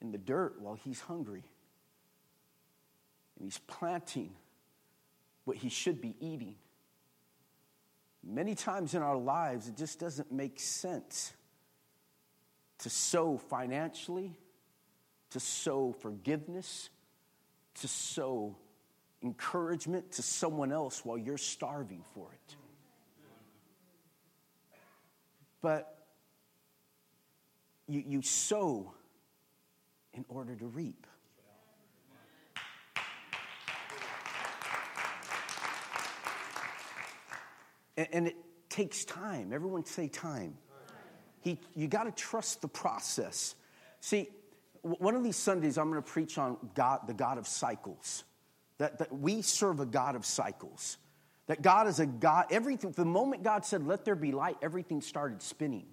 in 0.00 0.11
the 0.11 0.18
dirt 0.18 0.61
while 0.61 0.75
he's 0.75 1.00
hungry. 1.00 1.45
And 3.37 3.47
he's 3.47 3.59
planting 3.59 4.33
what 5.45 5.59
he 5.59 5.68
should 5.68 6.00
be 6.00 6.16
eating. 6.18 6.56
Many 8.28 8.56
times 8.56 8.95
in 8.95 9.02
our 9.02 9.16
lives, 9.16 9.68
it 9.68 9.76
just 9.76 10.00
doesn't 10.00 10.33
make 10.33 10.59
sense 10.59 11.33
to 12.78 12.90
sow 12.90 13.38
financially, 13.38 14.37
to 15.30 15.40
sow 15.40 15.92
forgiveness, 15.92 16.90
to 17.76 17.88
sow 17.88 18.56
encouragement 19.23 20.12
to 20.12 20.23
someone 20.23 20.73
else 20.73 21.04
while 21.04 21.16
you're 21.16 21.38
starving 21.38 22.02
for 22.14 22.28
it. 22.33 22.56
But 25.62 25.97
you, 27.87 28.02
you 28.06 28.23
sow 28.23 28.92
in 30.12 30.25
order 30.28 30.54
to 30.56 30.66
reap. 30.66 31.06
And, 37.96 38.08
and 38.12 38.26
it 38.28 38.36
takes 38.68 39.04
time. 39.04 39.52
Everyone 39.52 39.84
say 39.84 40.08
time. 40.08 40.56
He, 41.40 41.60
you 41.74 41.86
got 41.86 42.04
to 42.04 42.12
trust 42.12 42.60
the 42.60 42.68
process. 42.68 43.54
See, 44.00 44.28
one 44.82 45.14
of 45.14 45.22
these 45.22 45.36
Sundays, 45.36 45.78
I'm 45.78 45.90
going 45.90 46.02
to 46.02 46.08
preach 46.08 46.38
on 46.38 46.56
God, 46.74 47.06
the 47.06 47.14
God 47.14 47.38
of 47.38 47.46
cycles. 47.46 48.24
That, 48.78 48.98
that 48.98 49.12
we 49.12 49.42
serve 49.42 49.80
a 49.80 49.86
God 49.86 50.16
of 50.16 50.26
cycles. 50.26 50.98
That 51.46 51.62
God 51.62 51.86
is 51.86 52.00
a 52.00 52.06
God, 52.06 52.46
everything, 52.50 52.90
the 52.92 53.04
moment 53.04 53.42
God 53.42 53.64
said, 53.64 53.86
let 53.86 54.04
there 54.04 54.16
be 54.16 54.32
light, 54.32 54.56
everything 54.60 55.00
started 55.00 55.40
spinning. 55.40 55.86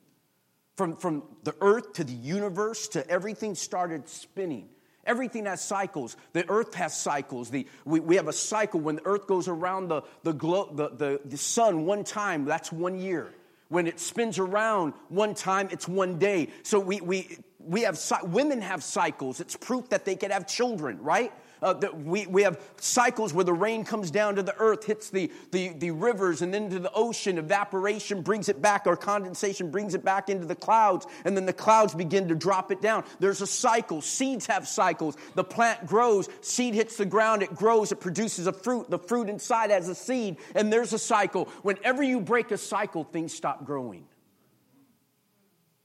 From, 0.75 0.97
from 0.97 1.23
the 1.43 1.55
earth 1.61 1.93
to 1.93 2.03
the 2.03 2.13
universe 2.13 2.87
to 2.89 3.07
everything 3.07 3.53
started 3.53 4.09
spinning. 4.09 4.69
Everything 5.05 5.45
has 5.45 5.61
cycles. 5.61 6.15
The 6.31 6.49
earth 6.49 6.75
has 6.75 6.97
cycles. 6.97 7.49
The, 7.49 7.67
we, 7.85 7.99
we 7.99 8.15
have 8.15 8.27
a 8.27 8.33
cycle 8.33 8.79
when 8.79 8.95
the 8.95 9.05
earth 9.05 9.27
goes 9.27 9.47
around 9.47 9.89
the, 9.89 10.03
the, 10.23 10.33
glo- 10.33 10.71
the, 10.73 10.89
the, 10.89 11.21
the 11.25 11.37
sun 11.37 11.85
one 11.85 12.03
time, 12.03 12.45
that's 12.45 12.71
one 12.71 12.99
year. 12.99 13.33
When 13.67 13.87
it 13.87 13.99
spins 13.99 14.39
around 14.39 14.93
one 15.09 15.33
time, 15.33 15.67
it's 15.71 15.87
one 15.87 16.19
day. 16.19 16.49
So 16.63 16.79
we, 16.79 17.01
we, 17.01 17.37
we 17.59 17.81
have, 17.81 17.99
women 18.23 18.61
have 18.61 18.83
cycles. 18.83 19.39
It's 19.39 19.55
proof 19.55 19.89
that 19.89 20.05
they 20.05 20.15
can 20.15 20.31
have 20.31 20.47
children, 20.47 21.01
right? 21.01 21.33
Uh, 21.63 21.75
we, 21.93 22.27
we 22.27 22.43
have 22.43 22.59
cycles 22.77 23.33
where 23.33 23.45
the 23.45 23.53
rain 23.53 23.85
comes 23.85 24.11
down 24.11 24.35
to 24.35 24.43
the 24.43 24.55
earth, 24.57 24.85
hits 24.85 25.09
the, 25.09 25.31
the, 25.51 25.69
the 25.69 25.91
rivers 25.91 26.41
and 26.41 26.53
then 26.53 26.69
to 26.69 26.79
the 26.79 26.91
ocean. 26.93 27.37
Evaporation 27.37 28.21
brings 28.21 28.49
it 28.49 28.61
back, 28.61 28.85
or 28.85 28.97
condensation 28.97 29.71
brings 29.71 29.95
it 29.95 30.03
back 30.03 30.29
into 30.29 30.45
the 30.45 30.55
clouds, 30.55 31.07
and 31.23 31.35
then 31.37 31.45
the 31.45 31.53
clouds 31.53 31.95
begin 31.95 32.27
to 32.27 32.35
drop 32.35 32.71
it 32.71 32.81
down. 32.81 33.03
There's 33.19 33.41
a 33.41 33.47
cycle. 33.47 34.01
Seeds 34.01 34.45
have 34.47 34.67
cycles. 34.67 35.15
The 35.35 35.43
plant 35.43 35.85
grows, 35.85 36.27
seed 36.41 36.73
hits 36.73 36.97
the 36.97 37.05
ground, 37.05 37.41
it 37.41 37.55
grows, 37.55 37.91
it 37.91 38.01
produces 38.01 38.47
a 38.47 38.53
fruit. 38.53 38.89
The 38.89 38.99
fruit 38.99 39.29
inside 39.29 39.71
has 39.71 39.87
a 39.87 39.95
seed, 39.95 40.37
and 40.55 40.71
there's 40.71 40.93
a 40.93 40.99
cycle. 40.99 41.45
Whenever 41.61 42.03
you 42.03 42.19
break 42.19 42.51
a 42.51 42.57
cycle, 42.57 43.05
things 43.05 43.33
stop 43.33 43.65
growing. 43.65 44.05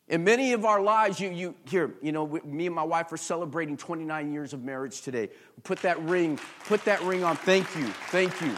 In 0.08 0.24
many 0.24 0.54
of 0.54 0.64
our 0.64 0.80
lives, 0.80 1.20
you, 1.20 1.30
you 1.30 1.54
here, 1.68 1.94
you 2.00 2.12
know, 2.12 2.26
me 2.44 2.64
and 2.64 2.74
my 2.74 2.82
wife 2.82 3.12
are 3.12 3.18
celebrating 3.18 3.76
29 3.76 4.32
years 4.32 4.54
of 4.54 4.64
marriage 4.64 5.02
today. 5.02 5.28
Put 5.64 5.80
that 5.80 6.00
ring, 6.02 6.38
put 6.64 6.82
that 6.86 7.02
ring 7.02 7.24
on. 7.24 7.36
Thank 7.36 7.74
you, 7.76 7.86
thank 8.10 8.40
you. 8.40 8.54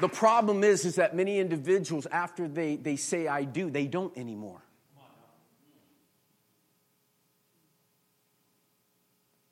The 0.00 0.08
problem 0.08 0.62
is, 0.62 0.84
is 0.84 0.96
that 0.96 1.16
many 1.16 1.38
individuals, 1.38 2.06
after 2.06 2.46
they, 2.46 2.76
they 2.76 2.96
say 2.96 3.26
I 3.26 3.44
do, 3.44 3.68
they 3.68 3.86
don't 3.86 4.16
anymore. 4.16 4.62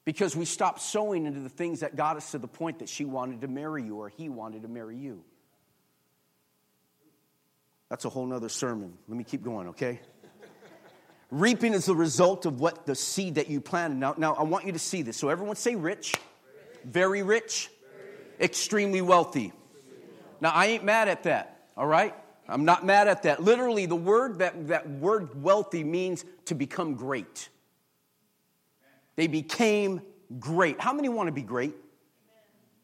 Because 0.05 0.37
we 0.37 0.45
stopped 0.45 0.83
sowing 0.83 1.25
into 1.25 1.41
the 1.41 1.49
things 1.49 1.81
that 1.81 1.97
got 1.97 2.17
us 2.17 2.33
to 2.33 2.39
the 2.39 2.47
point 2.47 2.81
that 2.81 2.91
she 2.91 3.07
wanted 3.07 3.41
to 3.41 3.49
marry 3.49 3.83
you 3.83 3.97
or 3.97 4.11
he 4.11 4.29
wanted 4.29 4.63
to 4.63 4.69
marry 4.69 4.99
you. 4.99 5.25
That's 7.89 8.05
a 8.05 8.09
whole 8.09 8.27
nother 8.27 8.49
sermon. 8.49 8.95
Let 9.09 9.17
me 9.17 9.25
keep 9.25 9.43
going, 9.43 9.69
okay? 9.69 10.01
Reaping 11.31 11.75
is 11.75 11.87
the 11.87 11.95
result 11.95 12.47
of 12.47 12.61
what 12.61 12.87
the 12.87 12.95
seed 12.95 13.37
that 13.37 13.49
you 13.49 13.61
planted. 13.61 13.99
Now, 13.99 14.15
now 14.17 14.35
I 14.35 14.45
want 14.45 14.67
you 14.67 14.73
to 14.73 14.79
see 14.79 15.03
this. 15.03 15.17
So 15.17 15.29
everyone 15.29 15.57
say 15.57 15.75
rich, 15.75 16.15
very 16.85 17.23
rich, 17.23 17.71
extremely 18.41 19.01
wealthy. 19.01 19.53
Now 20.41 20.51
I 20.51 20.67
ain't 20.67 20.85
mad 20.85 21.09
at 21.09 21.25
that, 21.25 21.69
all 21.77 21.87
right? 21.87 22.15
I'm 22.49 22.65
not 22.65 22.85
mad 22.85 23.09
at 23.09 23.23
that. 23.23 23.43
Literally, 23.43 23.87
the 23.87 23.97
word 23.97 24.39
that, 24.41 24.69
that 24.69 24.89
word 24.89 25.43
wealthy 25.43 25.83
means 25.83 26.25
to 26.47 26.55
become 26.55 26.95
great. 26.95 27.49
They 29.17 29.27
became 29.27 30.03
great. 30.39 30.81
How 30.81 30.93
many 30.93 31.09
want 31.09 31.29
to 31.29 31.33
be 31.33 31.43
great? 31.43 31.75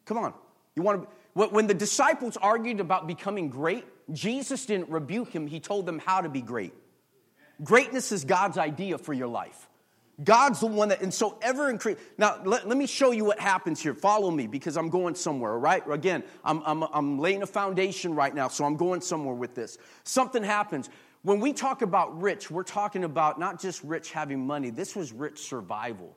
Come 0.06 0.18
on. 0.18 0.32
You 0.74 0.82
want 0.82 1.02
to 1.02 1.08
when 1.34 1.66
the 1.68 1.74
disciples 1.74 2.36
argued 2.36 2.80
about 2.80 3.06
becoming 3.06 3.48
great, 3.48 3.84
Jesus 4.12 4.66
didn't 4.66 4.90
rebuke 4.90 5.34
him, 5.34 5.46
he 5.46 5.60
told 5.60 5.86
them 5.86 5.98
how 5.98 6.20
to 6.20 6.28
be 6.28 6.42
great. 6.42 6.72
Greatness 7.62 8.12
is 8.12 8.24
God's 8.24 8.58
idea 8.58 8.98
for 8.98 9.12
your 9.12 9.28
life. 9.28 9.68
God's 10.22 10.60
the 10.60 10.66
one 10.66 10.90
that, 10.90 11.00
and 11.00 11.12
so 11.12 11.38
ever 11.40 11.70
increase. 11.70 11.96
Now, 12.18 12.40
let, 12.44 12.68
let 12.68 12.76
me 12.76 12.86
show 12.86 13.10
you 13.10 13.24
what 13.24 13.40
happens 13.40 13.80
here. 13.80 13.94
Follow 13.94 14.30
me 14.30 14.46
because 14.46 14.76
I'm 14.76 14.90
going 14.90 15.14
somewhere, 15.14 15.58
right? 15.58 15.82
Again, 15.90 16.22
I'm, 16.44 16.62
I'm, 16.66 16.82
I'm 16.82 17.18
laying 17.18 17.42
a 17.42 17.46
foundation 17.46 18.14
right 18.14 18.34
now, 18.34 18.48
so 18.48 18.64
I'm 18.64 18.76
going 18.76 19.00
somewhere 19.00 19.34
with 19.34 19.54
this. 19.54 19.78
Something 20.04 20.42
happens. 20.42 20.90
When 21.22 21.40
we 21.40 21.52
talk 21.52 21.80
about 21.80 22.20
rich, 22.20 22.50
we're 22.50 22.64
talking 22.64 23.04
about 23.04 23.38
not 23.38 23.60
just 23.60 23.82
rich 23.82 24.10
having 24.10 24.46
money, 24.46 24.70
this 24.70 24.94
was 24.94 25.12
rich 25.12 25.38
survival. 25.38 26.14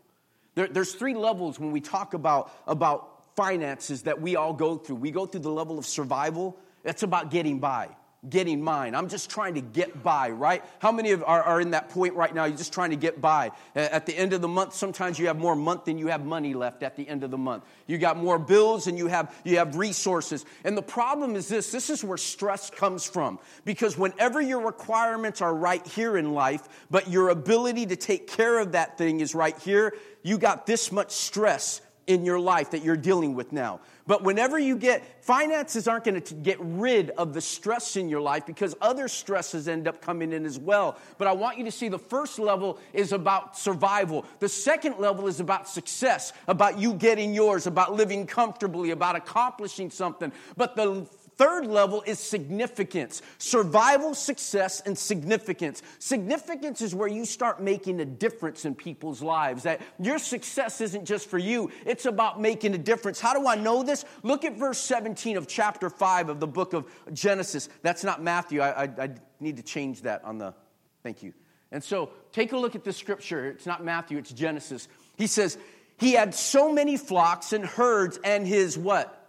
There, 0.55 0.67
there's 0.67 0.93
three 0.93 1.13
levels 1.13 1.59
when 1.59 1.71
we 1.71 1.79
talk 1.79 2.13
about, 2.13 2.51
about 2.67 3.35
finances 3.35 4.03
that 4.03 4.21
we 4.21 4.35
all 4.35 4.53
go 4.53 4.77
through. 4.77 4.97
We 4.97 5.11
go 5.11 5.25
through 5.25 5.41
the 5.41 5.51
level 5.51 5.77
of 5.77 5.85
survival, 5.85 6.57
it's 6.83 7.03
about 7.03 7.31
getting 7.31 7.59
by, 7.59 7.89
getting 8.29 8.61
mine. 8.61 8.95
I'm 8.95 9.09
just 9.09 9.29
trying 9.29 9.55
to 9.55 9.61
get 9.61 10.01
by, 10.01 10.29
right? 10.29 10.63
How 10.79 10.91
many 10.91 11.11
of 11.11 11.23
are, 11.23 11.43
are 11.43 11.59
in 11.59 11.71
that 11.71 11.89
point 11.89 12.13
right 12.13 12.33
now? 12.33 12.45
You're 12.45 12.57
just 12.57 12.73
trying 12.73 12.91
to 12.91 12.95
get 12.95 13.19
by. 13.19 13.51
At 13.75 14.05
the 14.05 14.17
end 14.17 14.33
of 14.33 14.41
the 14.41 14.47
month, 14.47 14.73
sometimes 14.73 15.19
you 15.19 15.27
have 15.27 15.37
more 15.37 15.55
month 15.55 15.85
than 15.85 15.97
you 15.97 16.07
have 16.07 16.25
money 16.25 16.53
left 16.53 16.83
at 16.83 16.95
the 16.95 17.07
end 17.07 17.23
of 17.23 17.31
the 17.31 17.37
month. 17.37 17.63
You 17.87 17.97
got 17.97 18.17
more 18.17 18.39
bills 18.39 18.87
and 18.87 18.97
you 18.97 19.07
have 19.07 19.33
you 19.43 19.57
have 19.57 19.75
resources. 19.75 20.45
And 20.63 20.77
the 20.77 20.81
problem 20.81 21.35
is 21.35 21.47
this, 21.47 21.71
this 21.71 21.89
is 21.89 22.03
where 22.03 22.17
stress 22.17 22.69
comes 22.69 23.05
from. 23.05 23.39
Because 23.65 23.97
whenever 23.97 24.41
your 24.41 24.65
requirements 24.65 25.41
are 25.41 25.53
right 25.53 25.85
here 25.85 26.17
in 26.17 26.33
life, 26.33 26.85
but 26.89 27.09
your 27.09 27.29
ability 27.29 27.87
to 27.87 27.95
take 27.95 28.27
care 28.27 28.59
of 28.59 28.71
that 28.73 28.97
thing 28.97 29.19
is 29.19 29.35
right 29.35 29.57
here, 29.59 29.95
you 30.21 30.37
got 30.37 30.65
this 30.65 30.91
much 30.91 31.11
stress 31.11 31.81
in 32.07 32.25
your 32.25 32.39
life 32.39 32.71
that 32.71 32.83
you're 32.83 32.97
dealing 32.97 33.33
with 33.33 33.51
now. 33.51 33.79
But 34.05 34.23
whenever 34.23 34.59
you 34.59 34.77
get, 34.77 35.23
finances 35.23 35.87
aren't 35.87 36.03
going 36.03 36.21
to 36.21 36.33
get 36.33 36.57
rid 36.59 37.11
of 37.11 37.33
the 37.33 37.39
stress 37.39 37.95
in 37.95 38.09
your 38.09 38.19
life 38.19 38.45
because 38.45 38.75
other 38.81 39.07
stresses 39.07 39.69
end 39.69 39.87
up 39.87 40.01
coming 40.01 40.33
in 40.33 40.45
as 40.45 40.59
well. 40.59 40.97
But 41.17 41.27
I 41.27 41.31
want 41.31 41.57
you 41.57 41.63
to 41.63 41.71
see 41.71 41.87
the 41.87 41.97
first 41.97 42.37
level 42.37 42.79
is 42.91 43.13
about 43.13 43.57
survival. 43.57 44.25
The 44.39 44.49
second 44.49 44.99
level 44.99 45.27
is 45.27 45.39
about 45.39 45.69
success, 45.69 46.33
about 46.47 46.77
you 46.77 46.93
getting 46.93 47.33
yours, 47.33 47.65
about 47.65 47.93
living 47.93 48.27
comfortably, 48.27 48.91
about 48.91 49.15
accomplishing 49.15 49.89
something. 49.89 50.33
But 50.57 50.75
the 50.75 51.07
Third 51.35 51.65
level 51.65 52.03
is 52.05 52.19
significance 52.19 53.21
survival, 53.37 54.13
success, 54.13 54.81
and 54.81 54.97
significance. 54.97 55.81
Significance 55.99 56.81
is 56.81 56.93
where 56.93 57.07
you 57.07 57.25
start 57.25 57.61
making 57.61 57.99
a 57.99 58.05
difference 58.05 58.65
in 58.65 58.75
people's 58.75 59.21
lives. 59.21 59.63
That 59.63 59.81
your 59.99 60.19
success 60.19 60.81
isn't 60.81 61.05
just 61.05 61.29
for 61.29 61.37
you, 61.37 61.71
it's 61.85 62.05
about 62.05 62.39
making 62.39 62.75
a 62.75 62.77
difference. 62.77 63.19
How 63.19 63.33
do 63.33 63.47
I 63.47 63.55
know 63.55 63.83
this? 63.83 64.05
Look 64.21 64.45
at 64.45 64.57
verse 64.57 64.77
17 64.79 65.37
of 65.37 65.47
chapter 65.47 65.89
5 65.89 66.29
of 66.29 66.39
the 66.39 66.47
book 66.47 66.73
of 66.73 66.85
Genesis. 67.13 67.69
That's 67.81 68.03
not 68.03 68.21
Matthew. 68.21 68.61
I, 68.61 68.83
I, 68.83 68.89
I 68.99 69.09
need 69.39 69.57
to 69.57 69.63
change 69.63 70.03
that 70.03 70.23
on 70.23 70.37
the. 70.37 70.53
Thank 71.01 71.23
you. 71.23 71.33
And 71.71 71.83
so 71.83 72.11
take 72.31 72.51
a 72.51 72.57
look 72.57 72.75
at 72.75 72.83
this 72.83 72.97
scripture. 72.97 73.47
It's 73.47 73.65
not 73.65 73.83
Matthew, 73.83 74.17
it's 74.19 74.31
Genesis. 74.31 74.87
He 75.17 75.27
says, 75.27 75.57
He 75.97 76.13
had 76.13 76.35
so 76.35 76.71
many 76.71 76.97
flocks 76.97 77.53
and 77.53 77.65
herds, 77.65 78.19
and 78.23 78.47
his 78.47 78.77
what? 78.77 79.22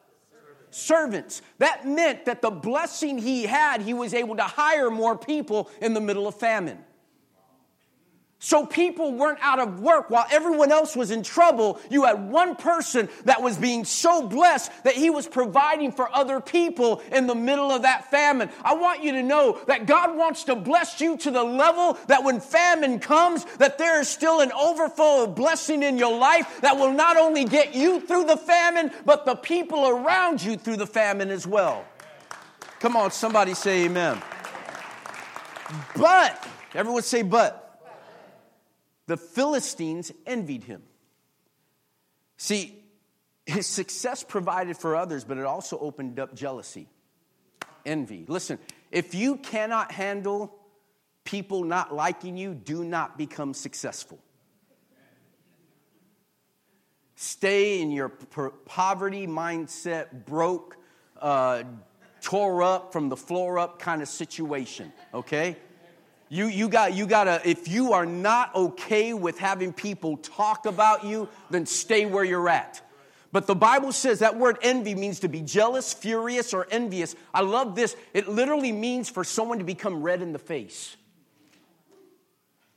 Servants. 0.74 1.42
That 1.58 1.86
meant 1.86 2.24
that 2.24 2.42
the 2.42 2.50
blessing 2.50 3.18
he 3.18 3.44
had, 3.44 3.80
he 3.80 3.94
was 3.94 4.14
able 4.14 4.36
to 4.36 4.42
hire 4.42 4.90
more 4.90 5.16
people 5.16 5.70
in 5.80 5.94
the 5.94 6.00
middle 6.00 6.26
of 6.26 6.34
famine. 6.34 6.78
So 8.44 8.66
people 8.66 9.14
weren't 9.14 9.38
out 9.40 9.58
of 9.58 9.80
work 9.80 10.10
while 10.10 10.26
everyone 10.30 10.70
else 10.70 10.94
was 10.94 11.10
in 11.10 11.22
trouble. 11.22 11.80
You 11.88 12.04
had 12.04 12.28
one 12.30 12.56
person 12.56 13.08
that 13.24 13.40
was 13.40 13.56
being 13.56 13.86
so 13.86 14.28
blessed 14.28 14.70
that 14.84 14.94
he 14.94 15.08
was 15.08 15.26
providing 15.26 15.92
for 15.92 16.14
other 16.14 16.42
people 16.42 17.00
in 17.10 17.26
the 17.26 17.34
middle 17.34 17.70
of 17.70 17.80
that 17.82 18.10
famine. 18.10 18.50
I 18.62 18.74
want 18.74 19.02
you 19.02 19.12
to 19.12 19.22
know 19.22 19.58
that 19.66 19.86
God 19.86 20.14
wants 20.14 20.44
to 20.44 20.56
bless 20.56 21.00
you 21.00 21.16
to 21.16 21.30
the 21.30 21.42
level 21.42 21.96
that 22.08 22.22
when 22.22 22.38
famine 22.38 22.98
comes, 23.00 23.46
that 23.56 23.78
there 23.78 23.98
is 23.98 24.10
still 24.10 24.42
an 24.42 24.52
overflow 24.52 25.24
of 25.24 25.34
blessing 25.34 25.82
in 25.82 25.96
your 25.96 26.14
life 26.14 26.60
that 26.60 26.76
will 26.76 26.92
not 26.92 27.16
only 27.16 27.46
get 27.46 27.74
you 27.74 27.98
through 27.98 28.24
the 28.24 28.36
famine, 28.36 28.90
but 29.06 29.24
the 29.24 29.36
people 29.36 29.88
around 29.88 30.42
you 30.42 30.58
through 30.58 30.76
the 30.76 30.86
famine 30.86 31.30
as 31.30 31.46
well. 31.46 31.86
Come 32.78 32.94
on, 32.94 33.10
somebody 33.10 33.54
say 33.54 33.86
amen. 33.86 34.20
But, 35.96 36.46
everyone 36.74 37.00
say 37.00 37.22
but 37.22 37.63
the 39.06 39.16
Philistines 39.16 40.12
envied 40.26 40.64
him. 40.64 40.82
See, 42.36 42.82
his 43.46 43.66
success 43.66 44.24
provided 44.24 44.76
for 44.76 44.96
others, 44.96 45.24
but 45.24 45.38
it 45.38 45.44
also 45.44 45.78
opened 45.78 46.18
up 46.18 46.34
jealousy, 46.34 46.88
envy. 47.84 48.24
Listen, 48.28 48.58
if 48.90 49.14
you 49.14 49.36
cannot 49.36 49.92
handle 49.92 50.54
people 51.24 51.64
not 51.64 51.94
liking 51.94 52.36
you, 52.36 52.54
do 52.54 52.84
not 52.84 53.18
become 53.18 53.54
successful. 53.54 54.18
stay 57.16 57.80
in 57.80 57.90
your 57.90 58.08
poverty 58.08 59.26
mindset, 59.26 60.26
broke, 60.26 60.76
uh, 61.20 61.62
tore 62.20 62.62
up 62.62 62.92
from 62.92 63.08
the 63.08 63.16
floor 63.16 63.58
up 63.58 63.78
kind 63.78 64.02
of 64.02 64.08
situation, 64.08 64.92
okay? 65.12 65.56
You, 66.28 66.46
you 66.46 66.68
got 66.68 66.94
you 66.94 67.06
gotta 67.06 67.40
if 67.48 67.68
you 67.68 67.92
are 67.92 68.06
not 68.06 68.54
okay 68.54 69.14
with 69.14 69.38
having 69.38 69.72
people 69.72 70.16
talk 70.16 70.66
about 70.66 71.04
you, 71.04 71.28
then 71.50 71.66
stay 71.66 72.06
where 72.06 72.24
you're 72.24 72.48
at. 72.48 72.80
But 73.30 73.46
the 73.48 73.54
Bible 73.56 73.90
says 73.92 74.20
that 74.20 74.36
word 74.36 74.58
envy 74.62 74.94
means 74.94 75.20
to 75.20 75.28
be 75.28 75.40
jealous, 75.40 75.92
furious, 75.92 76.54
or 76.54 76.68
envious. 76.70 77.16
I 77.32 77.40
love 77.40 77.74
this. 77.74 77.96
It 78.12 78.28
literally 78.28 78.70
means 78.70 79.10
for 79.10 79.24
someone 79.24 79.58
to 79.58 79.64
become 79.64 80.02
red 80.02 80.22
in 80.22 80.32
the 80.32 80.38
face. 80.38 80.96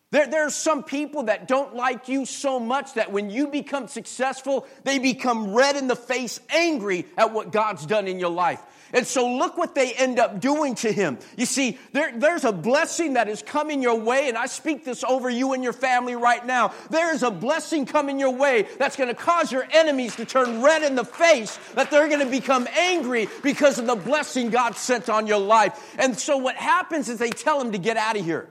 There, 0.09 0.25
there 0.25 0.47
are 0.47 0.49
some 0.49 0.83
people 0.83 1.23
that 1.23 1.47
don't 1.47 1.75
like 1.75 2.07
you 2.07 2.25
so 2.25 2.59
much 2.59 2.93
that 2.93 3.11
when 3.11 3.29
you 3.29 3.47
become 3.47 3.87
successful, 3.87 4.65
they 4.83 4.99
become 4.99 5.53
red 5.53 5.75
in 5.75 5.87
the 5.87 5.95
face, 5.95 6.39
angry 6.49 7.05
at 7.17 7.33
what 7.33 7.51
God's 7.51 7.85
done 7.85 8.07
in 8.07 8.19
your 8.19 8.31
life. 8.31 8.61
And 8.93 9.05
so 9.05 9.27
look 9.27 9.57
what 9.57 9.75
they 9.75 9.93
end 9.93 10.19
up 10.19 10.39
doing 10.39 10.75
to 10.75 10.91
him. 10.91 11.17
You 11.35 11.45
see, 11.45 11.77
there, 11.91 12.11
there's 12.15 12.45
a 12.45 12.51
blessing 12.51 13.13
that 13.13 13.27
is 13.27 13.41
coming 13.41 13.81
your 13.81 13.99
way, 13.99 14.29
and 14.29 14.37
I 14.37 14.45
speak 14.45 14.85
this 14.85 15.03
over 15.03 15.29
you 15.29 15.53
and 15.53 15.63
your 15.63 15.73
family 15.73 16.15
right 16.15 16.45
now. 16.45 16.73
There 16.89 17.13
is 17.13 17.23
a 17.23 17.31
blessing 17.31 17.85
coming 17.85 18.19
your 18.19 18.33
way 18.33 18.67
that's 18.79 18.95
going 18.95 19.09
to 19.09 19.15
cause 19.15 19.51
your 19.51 19.67
enemies 19.71 20.15
to 20.15 20.25
turn 20.25 20.61
red 20.61 20.83
in 20.83 20.95
the 20.95 21.05
face, 21.05 21.57
that 21.75 21.91
they're 21.91 22.07
going 22.07 22.25
to 22.25 22.31
become 22.31 22.67
angry 22.77 23.27
because 23.43 23.79
of 23.79 23.87
the 23.87 23.95
blessing 23.95 24.49
God 24.49 24.75
sent 24.75 25.09
on 25.09 25.27
your 25.27 25.39
life. 25.39 25.95
And 25.99 26.17
so 26.17 26.37
what 26.37 26.55
happens 26.55 27.09
is 27.09 27.19
they 27.19 27.29
tell 27.29 27.61
him 27.61 27.73
to 27.73 27.77
get 27.77 27.97
out 27.97 28.17
of 28.17 28.23
here. 28.23 28.49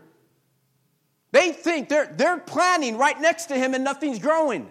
They 1.33 1.53
think 1.53 1.88
they're, 1.88 2.12
they're 2.16 2.38
planting 2.38 2.99
right 2.99 3.20
next 3.20 3.46
to 3.46 3.57
him 3.57 3.75
and 3.75 3.85
nothing's 3.85 4.18
growing. 4.18 4.70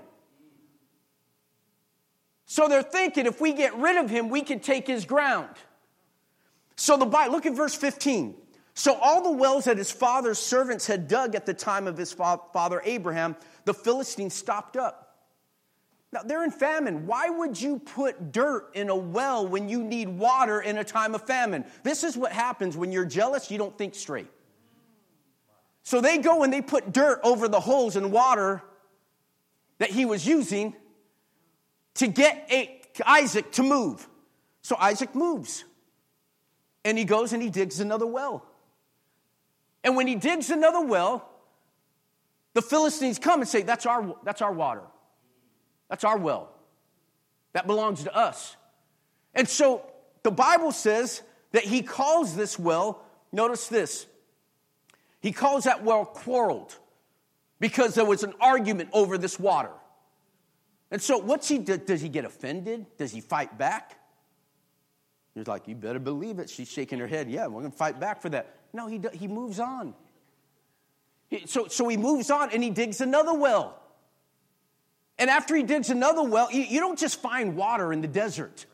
So 2.45 2.67
they're 2.67 2.83
thinking 2.83 3.25
if 3.25 3.41
we 3.41 3.53
get 3.53 3.75
rid 3.75 3.97
of 3.97 4.09
him, 4.09 4.29
we 4.29 4.41
can 4.41 4.59
take 4.59 4.87
his 4.87 5.05
ground. 5.05 5.49
So 6.75 6.97
the 6.97 7.05
Bible, 7.05 7.33
look 7.33 7.45
at 7.45 7.55
verse 7.55 7.73
15. 7.75 8.35
So 8.73 8.93
all 8.95 9.23
the 9.23 9.31
wells 9.31 9.65
that 9.65 9.77
his 9.77 9.91
father's 9.91 10.37
servants 10.37 10.85
had 10.85 11.07
dug 11.07 11.33
at 11.33 11.45
the 11.45 11.53
time 11.53 11.87
of 11.87 11.97
his 11.97 12.11
father 12.11 12.81
Abraham, 12.83 13.35
the 13.63 13.73
Philistines 13.73 14.33
stopped 14.33 14.75
up. 14.75 15.01
Now 16.11 16.21
they're 16.23 16.43
in 16.43 16.51
famine. 16.51 17.07
Why 17.07 17.29
would 17.29 17.59
you 17.59 17.79
put 17.79 18.31
dirt 18.31 18.71
in 18.73 18.89
a 18.89 18.95
well 18.95 19.47
when 19.47 19.69
you 19.69 19.83
need 19.83 20.09
water 20.09 20.61
in 20.61 20.77
a 20.77 20.83
time 20.83 21.15
of 21.15 21.25
famine? 21.25 21.65
This 21.83 22.03
is 22.03 22.15
what 22.15 22.31
happens 22.31 22.77
when 22.77 22.91
you're 22.91 23.05
jealous, 23.05 23.49
you 23.49 23.57
don't 23.57 23.77
think 23.77 23.95
straight. 23.95 24.27
So 25.83 26.01
they 26.01 26.17
go 26.17 26.43
and 26.43 26.51
they 26.51 26.61
put 26.61 26.91
dirt 26.91 27.19
over 27.23 27.47
the 27.47 27.59
holes 27.59 27.95
in 27.95 28.11
water 28.11 28.61
that 29.77 29.89
he 29.89 30.05
was 30.05 30.25
using 30.25 30.75
to 31.95 32.07
get 32.07 32.49
Isaac 33.05 33.51
to 33.53 33.63
move. 33.63 34.07
So 34.61 34.75
Isaac 34.79 35.15
moves. 35.15 35.63
And 36.83 36.97
he 36.97 37.03
goes 37.03 37.33
and 37.33 37.41
he 37.41 37.49
digs 37.49 37.79
another 37.79 38.05
well. 38.05 38.45
And 39.83 39.95
when 39.95 40.07
he 40.07 40.15
digs 40.15 40.49
another 40.49 40.81
well, 40.81 41.29
the 42.53 42.61
Philistines 42.61 43.19
come 43.19 43.41
and 43.41 43.49
say, 43.49 43.61
That's 43.61 43.85
our, 43.85 44.15
that's 44.23 44.41
our 44.41 44.51
water. 44.51 44.81
That's 45.89 46.03
our 46.03 46.17
well. 46.17 46.51
That 47.53 47.67
belongs 47.67 48.03
to 48.03 48.15
us. 48.15 48.55
And 49.33 49.47
so 49.47 49.85
the 50.23 50.31
Bible 50.31 50.71
says 50.71 51.21
that 51.51 51.63
he 51.63 51.81
calls 51.81 52.35
this 52.35 52.57
well, 52.57 53.03
notice 53.31 53.67
this, 53.67 54.07
he 55.21 55.31
calls 55.31 55.65
that 55.65 55.83
well 55.83 56.05
quarreled 56.05 56.75
because 57.59 57.95
there 57.95 58.05
was 58.05 58.23
an 58.23 58.33
argument 58.39 58.89
over 58.93 59.17
this 59.17 59.39
water. 59.39 59.71
And 60.91 61.01
so, 61.01 61.17
what's 61.17 61.47
he 61.47 61.57
do? 61.57 61.77
Does 61.77 62.01
he 62.01 62.09
get 62.09 62.25
offended? 62.25 62.85
Does 62.97 63.11
he 63.11 63.21
fight 63.21 63.57
back? 63.57 63.99
He's 65.33 65.47
like, 65.47 65.67
You 65.67 65.75
better 65.75 65.99
believe 65.99 66.39
it. 66.39 66.49
She's 66.49 66.69
shaking 66.69 66.99
her 66.99 67.07
head. 67.07 67.29
Yeah, 67.29 67.47
we're 67.47 67.61
going 67.61 67.71
to 67.71 67.77
fight 67.77 67.99
back 67.99 68.21
for 68.21 68.29
that. 68.29 68.55
No, 68.73 68.87
he, 68.87 69.01
he 69.13 69.27
moves 69.27 69.59
on. 69.59 69.93
So, 71.45 71.67
so 71.67 71.87
he 71.87 71.97
moves 71.97 72.29
on 72.29 72.51
and 72.51 72.63
he 72.63 72.69
digs 72.69 73.01
another 73.01 73.33
well. 73.33 73.81
And 75.17 75.29
after 75.29 75.55
he 75.55 75.63
digs 75.63 75.89
another 75.89 76.23
well, 76.23 76.51
you, 76.51 76.61
you 76.61 76.79
don't 76.79 76.99
just 76.99 77.21
find 77.21 77.55
water 77.55 77.91
in 77.91 78.01
the 78.01 78.07
desert. 78.07 78.65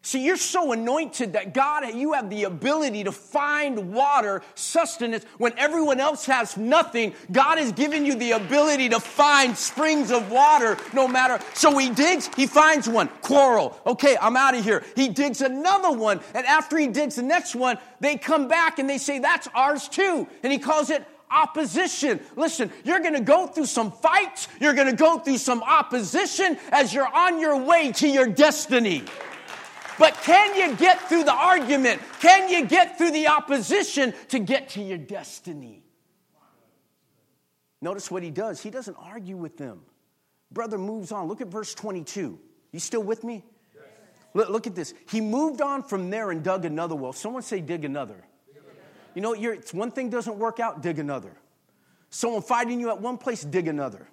See, 0.00 0.24
you're 0.24 0.36
so 0.36 0.72
anointed 0.72 1.32
that 1.32 1.52
God, 1.52 1.92
you 1.94 2.12
have 2.12 2.30
the 2.30 2.44
ability 2.44 3.04
to 3.04 3.12
find 3.12 3.92
water, 3.92 4.42
sustenance, 4.54 5.24
when 5.38 5.52
everyone 5.58 5.98
else 5.98 6.24
has 6.26 6.56
nothing. 6.56 7.14
God 7.32 7.58
has 7.58 7.72
given 7.72 8.06
you 8.06 8.14
the 8.14 8.30
ability 8.30 8.88
to 8.90 9.00
find 9.00 9.56
springs 9.56 10.12
of 10.12 10.30
water 10.30 10.78
no 10.94 11.08
matter. 11.08 11.44
So 11.54 11.76
he 11.76 11.90
digs, 11.90 12.30
he 12.36 12.46
finds 12.46 12.88
one, 12.88 13.08
quarrel. 13.22 13.78
Okay, 13.84 14.16
I'm 14.20 14.36
out 14.36 14.54
of 14.54 14.64
here. 14.64 14.84
He 14.94 15.08
digs 15.08 15.40
another 15.40 15.90
one, 15.90 16.20
and 16.32 16.46
after 16.46 16.78
he 16.78 16.86
digs 16.86 17.16
the 17.16 17.22
next 17.22 17.56
one, 17.56 17.76
they 18.00 18.16
come 18.16 18.46
back 18.46 18.78
and 18.78 18.88
they 18.88 18.98
say, 18.98 19.18
That's 19.18 19.48
ours 19.52 19.88
too. 19.88 20.28
And 20.44 20.52
he 20.52 20.58
calls 20.60 20.90
it 20.90 21.04
opposition. 21.30 22.20
Listen, 22.36 22.70
you're 22.84 23.00
going 23.00 23.14
to 23.14 23.20
go 23.20 23.46
through 23.46 23.66
some 23.66 23.90
fights, 23.90 24.48
you're 24.60 24.74
going 24.74 24.88
to 24.88 24.96
go 24.96 25.18
through 25.18 25.38
some 25.38 25.62
opposition 25.62 26.56
as 26.70 26.94
you're 26.94 27.12
on 27.12 27.40
your 27.40 27.56
way 27.56 27.92
to 27.92 28.08
your 28.08 28.26
destiny. 28.26 29.04
But 29.98 30.14
can 30.22 30.54
you 30.54 30.76
get 30.76 31.08
through 31.08 31.24
the 31.24 31.34
argument? 31.34 32.00
Can 32.20 32.48
you 32.48 32.66
get 32.66 32.98
through 32.98 33.10
the 33.10 33.28
opposition 33.28 34.14
to 34.28 34.38
get 34.38 34.70
to 34.70 34.82
your 34.82 34.98
destiny? 34.98 35.82
Notice 37.80 38.10
what 38.10 38.22
he 38.22 38.30
does. 38.30 38.60
He 38.60 38.70
doesn't 38.70 38.96
argue 38.96 39.36
with 39.36 39.56
them. 39.56 39.80
Brother 40.50 40.78
moves 40.78 41.12
on. 41.12 41.28
Look 41.28 41.40
at 41.40 41.48
verse 41.48 41.74
22. 41.74 42.38
You 42.72 42.80
still 42.80 43.02
with 43.02 43.22
me? 43.24 43.44
Yes. 43.74 43.84
Look, 44.34 44.48
look, 44.48 44.66
at 44.66 44.74
this. 44.74 44.94
He 45.08 45.20
moved 45.20 45.60
on 45.60 45.82
from 45.82 46.10
there 46.10 46.30
and 46.30 46.42
dug 46.42 46.64
another 46.64 46.94
well. 46.94 47.12
Someone 47.12 47.42
say, 47.42 47.60
dig 47.60 47.84
another. 47.84 48.24
You 49.14 49.22
know, 49.22 49.32
it's 49.32 49.74
one 49.74 49.90
thing 49.90 50.10
doesn't 50.10 50.38
work 50.38 50.60
out, 50.60 50.82
dig 50.82 50.98
another. 50.98 51.32
Someone 52.10 52.42
fighting 52.42 52.80
you 52.80 52.90
at 52.90 53.00
one 53.00 53.18
place, 53.18 53.42
dig 53.42 53.68
another. 53.68 54.08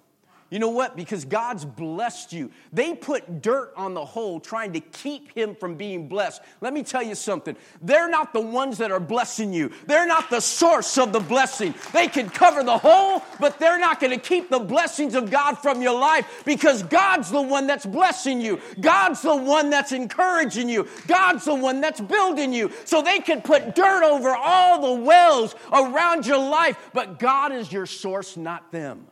You 0.48 0.60
know 0.60 0.68
what? 0.68 0.94
Because 0.94 1.24
God's 1.24 1.64
blessed 1.64 2.32
you. 2.32 2.52
They 2.72 2.94
put 2.94 3.42
dirt 3.42 3.72
on 3.76 3.94
the 3.94 4.04
hole 4.04 4.38
trying 4.38 4.74
to 4.74 4.80
keep 4.80 5.32
him 5.32 5.56
from 5.56 5.74
being 5.74 6.06
blessed. 6.06 6.40
Let 6.60 6.72
me 6.72 6.84
tell 6.84 7.02
you 7.02 7.16
something. 7.16 7.56
They're 7.82 8.08
not 8.08 8.32
the 8.32 8.40
ones 8.40 8.78
that 8.78 8.92
are 8.92 9.00
blessing 9.00 9.52
you. 9.52 9.72
They're 9.88 10.06
not 10.06 10.30
the 10.30 10.38
source 10.38 10.98
of 10.98 11.12
the 11.12 11.18
blessing. 11.18 11.74
They 11.92 12.06
can 12.06 12.28
cover 12.28 12.62
the 12.62 12.78
hole, 12.78 13.24
but 13.40 13.58
they're 13.58 13.80
not 13.80 13.98
going 13.98 14.12
to 14.12 14.24
keep 14.24 14.48
the 14.48 14.60
blessings 14.60 15.16
of 15.16 15.32
God 15.32 15.54
from 15.54 15.82
your 15.82 15.98
life 15.98 16.44
because 16.44 16.84
God's 16.84 17.28
the 17.32 17.42
one 17.42 17.66
that's 17.66 17.86
blessing 17.86 18.40
you. 18.40 18.60
God's 18.80 19.22
the 19.22 19.34
one 19.34 19.68
that's 19.68 19.90
encouraging 19.90 20.68
you. 20.68 20.86
God's 21.08 21.44
the 21.44 21.56
one 21.56 21.80
that's 21.80 22.00
building 22.00 22.52
you. 22.52 22.70
So 22.84 23.02
they 23.02 23.18
can 23.18 23.42
put 23.42 23.74
dirt 23.74 24.04
over 24.04 24.36
all 24.36 24.94
the 24.94 25.02
wells 25.02 25.56
around 25.72 26.24
your 26.24 26.38
life, 26.38 26.78
but 26.92 27.18
God 27.18 27.50
is 27.50 27.72
your 27.72 27.86
source, 27.86 28.36
not 28.36 28.70
them. 28.70 29.08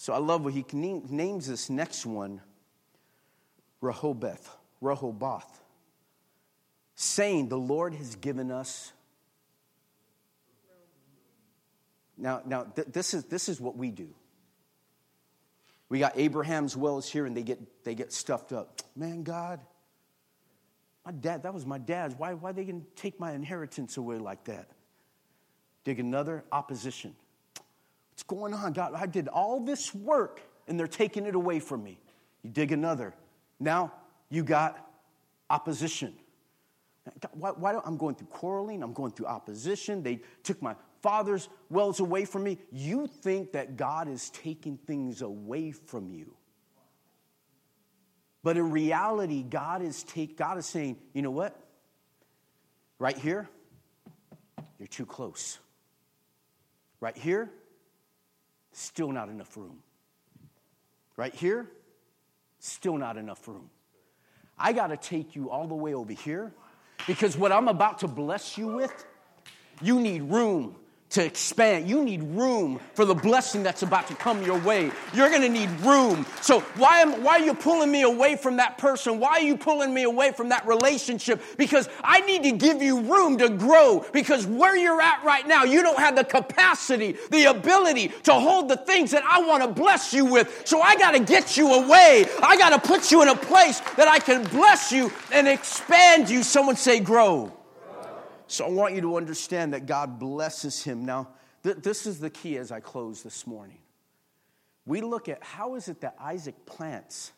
So 0.00 0.12
I 0.12 0.18
love 0.18 0.44
what 0.44 0.54
he 0.54 0.64
names 0.72 1.48
this 1.48 1.68
next 1.68 2.06
one 2.06 2.40
Rehoboth, 3.80 4.48
Rehoboth, 4.80 5.60
saying, 6.94 7.48
The 7.48 7.58
Lord 7.58 7.94
has 7.94 8.14
given 8.14 8.52
us. 8.52 8.92
Now, 12.16 12.42
now 12.46 12.62
th- 12.62 12.86
this, 12.92 13.12
is, 13.12 13.24
this 13.24 13.48
is 13.48 13.60
what 13.60 13.76
we 13.76 13.90
do. 13.90 14.08
We 15.88 15.98
got 15.98 16.16
Abraham's 16.16 16.76
wells 16.76 17.10
here 17.10 17.26
and 17.26 17.36
they 17.36 17.42
get, 17.42 17.82
they 17.82 17.96
get 17.96 18.12
stuffed 18.12 18.52
up. 18.52 18.80
Man, 18.94 19.24
God, 19.24 19.58
my 21.04 21.10
dad, 21.10 21.42
that 21.42 21.52
was 21.52 21.66
my 21.66 21.78
dad's. 21.78 22.14
Why, 22.14 22.34
why 22.34 22.50
are 22.50 22.52
they 22.52 22.64
going 22.64 22.82
to 22.82 23.02
take 23.02 23.18
my 23.18 23.32
inheritance 23.32 23.96
away 23.96 24.18
like 24.18 24.44
that? 24.44 24.68
Dig 25.82 25.98
another 25.98 26.44
opposition. 26.52 27.16
What's 28.18 28.26
going 28.26 28.52
on? 28.52 28.72
God, 28.72 28.94
I 28.96 29.06
did 29.06 29.28
all 29.28 29.60
this 29.60 29.94
work 29.94 30.40
and 30.66 30.76
they're 30.76 30.88
taking 30.88 31.24
it 31.24 31.36
away 31.36 31.60
from 31.60 31.84
me. 31.84 32.00
You 32.42 32.50
dig 32.50 32.72
another. 32.72 33.14
Now 33.60 33.92
you 34.28 34.42
got 34.42 34.90
opposition. 35.48 36.14
God, 37.20 37.30
why, 37.34 37.50
why 37.52 37.80
I'm 37.84 37.96
going 37.96 38.16
through 38.16 38.26
quarreling, 38.26 38.82
I'm 38.82 38.92
going 38.92 39.12
through 39.12 39.26
opposition. 39.26 40.02
They 40.02 40.18
took 40.42 40.60
my 40.60 40.74
father's 41.00 41.48
wells 41.70 42.00
away 42.00 42.24
from 42.24 42.42
me. 42.42 42.58
You 42.72 43.06
think 43.06 43.52
that 43.52 43.76
God 43.76 44.08
is 44.08 44.30
taking 44.30 44.78
things 44.78 45.22
away 45.22 45.70
from 45.70 46.10
you. 46.10 46.34
But 48.42 48.56
in 48.56 48.72
reality, 48.72 49.44
God 49.44 49.80
is 49.80 50.02
take, 50.02 50.36
God 50.36 50.58
is 50.58 50.66
saying, 50.66 50.96
you 51.14 51.22
know 51.22 51.30
what? 51.30 51.56
Right 52.98 53.16
here, 53.16 53.48
you're 54.80 54.88
too 54.88 55.06
close. 55.06 55.60
Right 57.00 57.16
here, 57.16 57.52
Still 58.78 59.10
not 59.10 59.28
enough 59.28 59.56
room. 59.56 59.80
Right 61.16 61.34
here, 61.34 61.66
still 62.60 62.96
not 62.96 63.16
enough 63.16 63.48
room. 63.48 63.70
I 64.56 64.72
got 64.72 64.86
to 64.88 64.96
take 64.96 65.34
you 65.34 65.50
all 65.50 65.66
the 65.66 65.74
way 65.74 65.94
over 65.94 66.12
here 66.12 66.52
because 67.04 67.36
what 67.36 67.50
I'm 67.50 67.66
about 67.66 67.98
to 68.00 68.08
bless 68.08 68.56
you 68.56 68.68
with, 68.68 69.04
you 69.82 69.98
need 69.98 70.22
room 70.22 70.76
to 71.10 71.24
expand. 71.24 71.88
You 71.88 72.04
need 72.04 72.22
room 72.22 72.78
for 72.94 73.04
the 73.04 73.16
blessing 73.16 73.64
that's 73.64 73.82
about 73.82 74.06
to 74.08 74.14
come 74.14 74.44
your 74.44 74.60
way. 74.60 74.92
You're 75.12 75.28
going 75.28 75.42
to 75.42 75.48
need 75.48 75.70
room. 75.80 76.24
So 76.48 76.60
why 76.78 77.00
am 77.00 77.22
why 77.22 77.32
are 77.32 77.44
you 77.44 77.52
pulling 77.52 77.92
me 77.92 78.00
away 78.00 78.34
from 78.34 78.56
that 78.56 78.78
person? 78.78 79.20
Why 79.20 79.32
are 79.32 79.42
you 79.42 79.58
pulling 79.58 79.92
me 79.92 80.04
away 80.04 80.32
from 80.32 80.48
that 80.48 80.66
relationship? 80.66 81.42
Because 81.58 81.90
I 82.02 82.22
need 82.22 82.42
to 82.44 82.52
give 82.52 82.80
you 82.80 83.02
room 83.02 83.36
to 83.36 83.50
grow 83.50 84.02
because 84.14 84.46
where 84.46 84.74
you're 84.74 84.98
at 84.98 85.22
right 85.24 85.46
now, 85.46 85.64
you 85.64 85.82
don't 85.82 85.98
have 85.98 86.16
the 86.16 86.24
capacity, 86.24 87.18
the 87.30 87.50
ability 87.50 88.08
to 88.22 88.32
hold 88.32 88.70
the 88.70 88.78
things 88.78 89.10
that 89.10 89.24
I 89.24 89.42
want 89.42 89.62
to 89.62 89.68
bless 89.68 90.14
you 90.14 90.24
with. 90.24 90.62
So 90.64 90.80
I 90.80 90.96
got 90.96 91.10
to 91.10 91.20
get 91.20 91.58
you 91.58 91.70
away. 91.70 92.24
I 92.42 92.56
got 92.56 92.70
to 92.70 92.78
put 92.78 93.12
you 93.12 93.20
in 93.20 93.28
a 93.28 93.36
place 93.36 93.80
that 93.98 94.08
I 94.08 94.18
can 94.18 94.44
bless 94.44 94.90
you 94.90 95.12
and 95.30 95.46
expand 95.46 96.30
you. 96.30 96.42
Someone 96.42 96.76
say 96.76 96.98
grow. 96.98 97.52
So 98.46 98.64
I 98.64 98.70
want 98.70 98.94
you 98.94 99.02
to 99.02 99.18
understand 99.18 99.74
that 99.74 99.84
God 99.84 100.18
blesses 100.18 100.82
him. 100.82 101.04
Now, 101.04 101.28
th- 101.62 101.76
this 101.82 102.06
is 102.06 102.20
the 102.20 102.30
key 102.30 102.56
as 102.56 102.72
I 102.72 102.80
close 102.80 103.22
this 103.22 103.46
morning. 103.46 103.80
We 104.88 105.02
look 105.02 105.28
at 105.28 105.44
how 105.44 105.74
is 105.74 105.88
it 105.88 106.00
that 106.00 106.16
Isaac 106.18 106.64
plants 106.64 107.32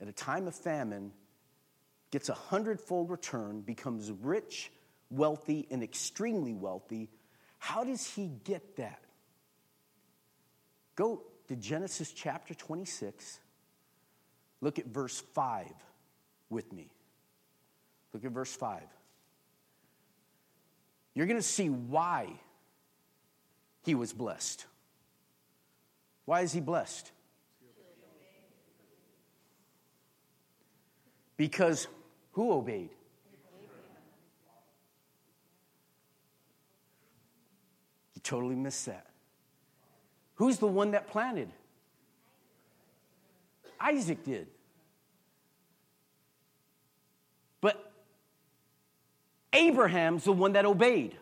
at 0.00 0.08
a 0.08 0.12
time 0.12 0.46
of 0.46 0.54
famine, 0.54 1.12
gets 2.10 2.30
a 2.30 2.34
hundredfold 2.34 3.10
return, 3.10 3.60
becomes 3.60 4.10
rich, 4.10 4.72
wealthy, 5.10 5.66
and 5.70 5.82
extremely 5.82 6.54
wealthy. 6.54 7.10
How 7.58 7.84
does 7.84 8.06
he 8.06 8.30
get 8.44 8.76
that? 8.76 9.00
Go 10.94 11.22
to 11.48 11.56
Genesis 11.56 12.10
chapter 12.12 12.54
26. 12.54 13.38
Look 14.62 14.78
at 14.78 14.86
verse 14.86 15.20
5 15.34 15.66
with 16.48 16.72
me. 16.72 16.90
Look 18.12 18.24
at 18.24 18.32
verse 18.32 18.54
5 18.54 18.82
you're 21.16 21.26
going 21.26 21.38
to 21.38 21.42
see 21.42 21.70
why 21.70 22.28
he 23.84 23.94
was 23.94 24.12
blessed. 24.12 24.66
Why 26.26 26.42
is 26.42 26.52
he 26.52 26.60
blessed? 26.60 27.12
Because 31.36 31.86
who 32.32 32.52
obeyed? 32.52 32.90
You 38.14 38.20
totally 38.22 38.56
missed 38.56 38.86
that. 38.86 39.06
Who's 40.34 40.58
the 40.58 40.66
one 40.66 40.90
that 40.90 41.08
planted? 41.08 41.48
Isaac 43.80 44.24
did. 44.24 44.48
But 47.60 47.92
Abraham's 49.52 50.24
the 50.24 50.32
one 50.32 50.54
that 50.54 50.64
obeyed. 50.64 51.16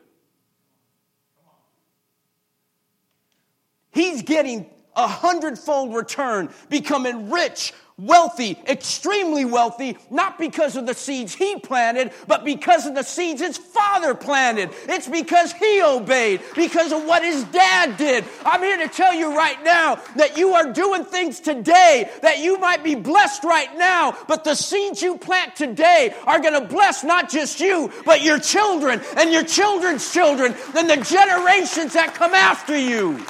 He's 3.90 4.22
getting 4.22 4.70
a 4.96 5.06
hundredfold 5.06 5.94
return, 5.94 6.50
becoming 6.68 7.30
rich, 7.30 7.72
wealthy, 7.96 8.58
extremely 8.66 9.44
wealthy, 9.44 9.96
not 10.10 10.36
because 10.36 10.74
of 10.74 10.84
the 10.84 10.94
seeds 10.94 11.32
he 11.32 11.56
planted, 11.60 12.12
but 12.26 12.44
because 12.44 12.86
of 12.86 12.94
the 12.94 13.04
seeds 13.04 13.40
his 13.40 13.56
father 13.56 14.14
planted. 14.14 14.70
It's 14.88 15.06
because 15.06 15.52
he 15.52 15.80
obeyed, 15.80 16.40
because 16.56 16.90
of 16.90 17.04
what 17.04 17.22
his 17.22 17.44
dad 17.44 17.96
did. 17.96 18.24
I'm 18.44 18.62
here 18.62 18.78
to 18.78 18.88
tell 18.88 19.14
you 19.14 19.36
right 19.36 19.62
now 19.62 20.00
that 20.16 20.36
you 20.36 20.54
are 20.54 20.72
doing 20.72 21.04
things 21.04 21.38
today 21.38 22.10
that 22.22 22.38
you 22.38 22.58
might 22.58 22.82
be 22.82 22.96
blessed 22.96 23.44
right 23.44 23.76
now, 23.78 24.16
but 24.26 24.42
the 24.42 24.56
seeds 24.56 25.00
you 25.00 25.16
plant 25.16 25.54
today 25.54 26.14
are 26.26 26.40
going 26.40 26.60
to 26.60 26.66
bless 26.68 27.04
not 27.04 27.30
just 27.30 27.60
you, 27.60 27.92
but 28.04 28.22
your 28.22 28.40
children 28.40 29.00
and 29.16 29.32
your 29.32 29.44
children's 29.44 30.12
children 30.12 30.54
and 30.76 30.90
the 30.90 30.96
generations 30.96 31.92
that 31.92 32.14
come 32.14 32.34
after 32.34 32.76
you. 32.76 33.24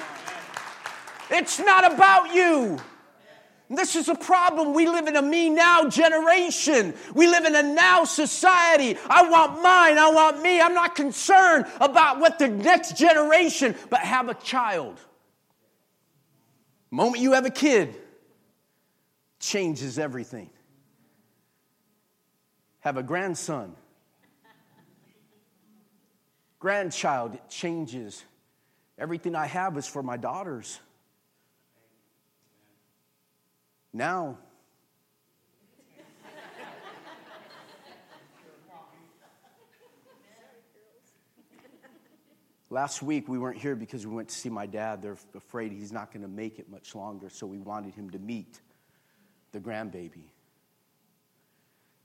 It's 1.35 1.59
not 1.59 1.93
about 1.93 2.33
you. 2.33 2.79
This 3.69 3.97
is 3.97 4.09
a 4.09 4.15
problem. 4.15 4.73
We 4.73 4.87
live 4.87 5.09
in 5.09 5.17
a 5.17 5.23
me 5.23 5.51
now 5.51 5.89
generation. 5.89 6.95
We 7.13 7.27
live 7.27 7.45
in 7.45 7.57
a 7.57 7.63
now 7.63 8.05
society. 8.05 8.97
I 9.11 9.29
want 9.29 9.63
mine. 9.63 9.99
I 9.99 10.11
want 10.15 10.41
me. 10.43 10.61
I'm 10.61 10.75
not 10.75 10.95
concerned 10.95 11.67
about 11.81 12.21
what 12.21 12.39
the 12.39 12.47
next 12.47 12.97
generation, 12.97 13.75
but 13.91 14.01
have 14.01 14.29
a 14.29 14.35
child. 14.35 14.97
The 16.91 16.97
moment 16.97 17.21
you 17.21 17.33
have 17.33 17.47
a 17.47 17.51
kid, 17.51 17.97
changes 19.41 19.99
everything. 19.99 20.51
Have 22.81 22.97
a 22.97 23.03
grandson, 23.03 23.75
grandchild, 26.61 27.35
it 27.35 27.49
changes. 27.49 28.23
Everything 28.99 29.35
I 29.35 29.47
have 29.47 29.77
is 29.77 29.87
for 29.87 30.03
my 30.03 30.17
daughters. 30.17 30.79
Now, 33.95 34.39
Last 42.71 43.03
week 43.03 43.29
we 43.29 43.39
weren't 43.39 43.59
here 43.59 43.77
because 43.77 44.05
we 44.05 44.13
went 44.13 44.31
to 44.31 44.35
see 44.35 44.49
my 44.49 44.67
dad. 44.67 45.01
They're 45.01 45.17
afraid 45.37 45.71
he's 45.71 45.93
not 45.93 46.13
going 46.13 46.23
to 46.23 46.29
make 46.29 46.59
it 46.59 46.69
much 46.69 46.97
longer, 46.97 47.31
so 47.31 47.47
we 47.47 47.61
wanted 47.61 47.95
him 47.95 48.11
to 48.11 48.19
meet 48.19 48.61
the 49.53 49.61
grandbaby. 49.61 50.25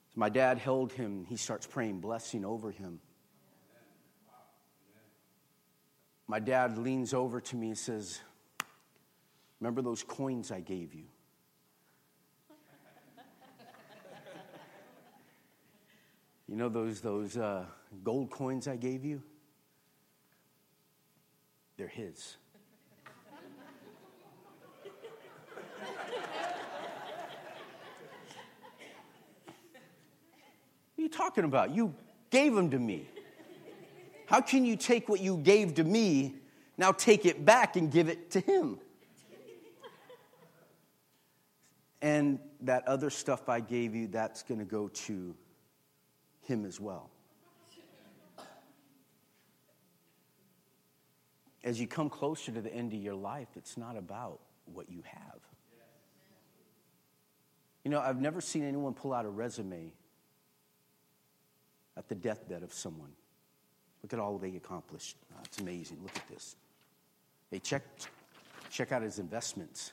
So 0.10 0.18
my 0.18 0.30
dad 0.30 0.60
held 0.60 0.92
him. 0.92 1.26
He 1.28 1.38
starts 1.38 1.66
praying 1.66 2.02
blessing 2.02 2.46
over 2.46 2.70
him. 2.70 3.00
My 6.28 6.40
dad 6.40 6.78
leans 6.78 7.16
over 7.16 7.42
to 7.42 7.56
me 7.56 7.70
and 7.70 7.78
says, 7.78 8.20
Remember 9.60 9.82
those 9.82 10.04
coins 10.04 10.52
I 10.52 10.60
gave 10.60 10.94
you? 10.94 11.06
You 16.50 16.56
know 16.56 16.68
those, 16.68 17.00
those 17.00 17.38
uh, 17.38 17.64
gold 18.04 18.32
coins 18.32 18.68
I 18.68 18.76
gave 18.76 19.06
you? 19.06 19.22
They're 21.78 21.88
his. 21.88 22.38
What 30.96 30.98
are 30.98 31.02
you 31.04 31.10
talking 31.10 31.44
about? 31.44 31.76
You 31.76 31.94
gave 32.32 32.56
them 32.56 32.72
to 32.72 32.80
me. 32.80 33.08
How 34.26 34.42
can 34.42 34.66
you 34.66 34.76
take 34.76 35.08
what 35.08 35.20
you 35.20 35.38
gave 35.38 35.76
to 35.76 35.84
me, 35.84 36.34
now 36.80 36.92
take 36.92 37.28
it 37.28 37.46
back 37.46 37.76
and 37.76 37.92
give 37.92 38.10
it 38.10 38.32
to 38.32 38.40
him? 38.40 38.80
And 42.02 42.40
that 42.62 42.88
other 42.88 43.12
stuff 43.12 43.50
I 43.50 43.60
gave 43.60 43.94
you, 43.94 44.08
that's 44.08 44.42
going 44.42 44.60
to 44.60 44.66
go 44.66 44.88
to 44.88 45.36
him 46.50 46.66
as 46.66 46.80
well. 46.80 47.10
As 51.64 51.80
you 51.80 51.88
come 51.88 52.10
closer 52.10 52.52
to 52.52 52.62
the 52.62 52.74
end 52.74 52.94
of 52.94 53.00
your 53.00 53.16
life, 53.16 53.50
it's 53.56 53.78
not 53.78 53.98
about 53.98 54.40
what 54.74 54.90
you 54.90 55.04
have. 55.06 55.40
You 57.84 57.92
know, 57.92 58.00
I've 58.00 58.20
never 58.20 58.42
seen 58.42 58.64
anyone 58.64 58.94
pull 58.94 59.14
out 59.14 59.26
a 59.26 59.30
resume 59.30 59.94
at 61.98 62.08
the 62.08 62.16
deathbed 62.16 62.64
of 62.64 62.74
someone. 62.74 63.12
Look 64.04 64.14
at 64.14 64.20
all 64.20 64.38
they 64.38 64.56
accomplished. 64.56 65.18
Oh, 65.34 65.42
it's 65.44 65.60
amazing. 65.60 65.98
Look 66.02 66.16
at 66.16 66.28
this. 66.30 66.56
Hey, 67.52 67.60
check, 67.60 67.84
check 68.70 68.92
out 68.92 69.02
his 69.02 69.20
investments. 69.20 69.92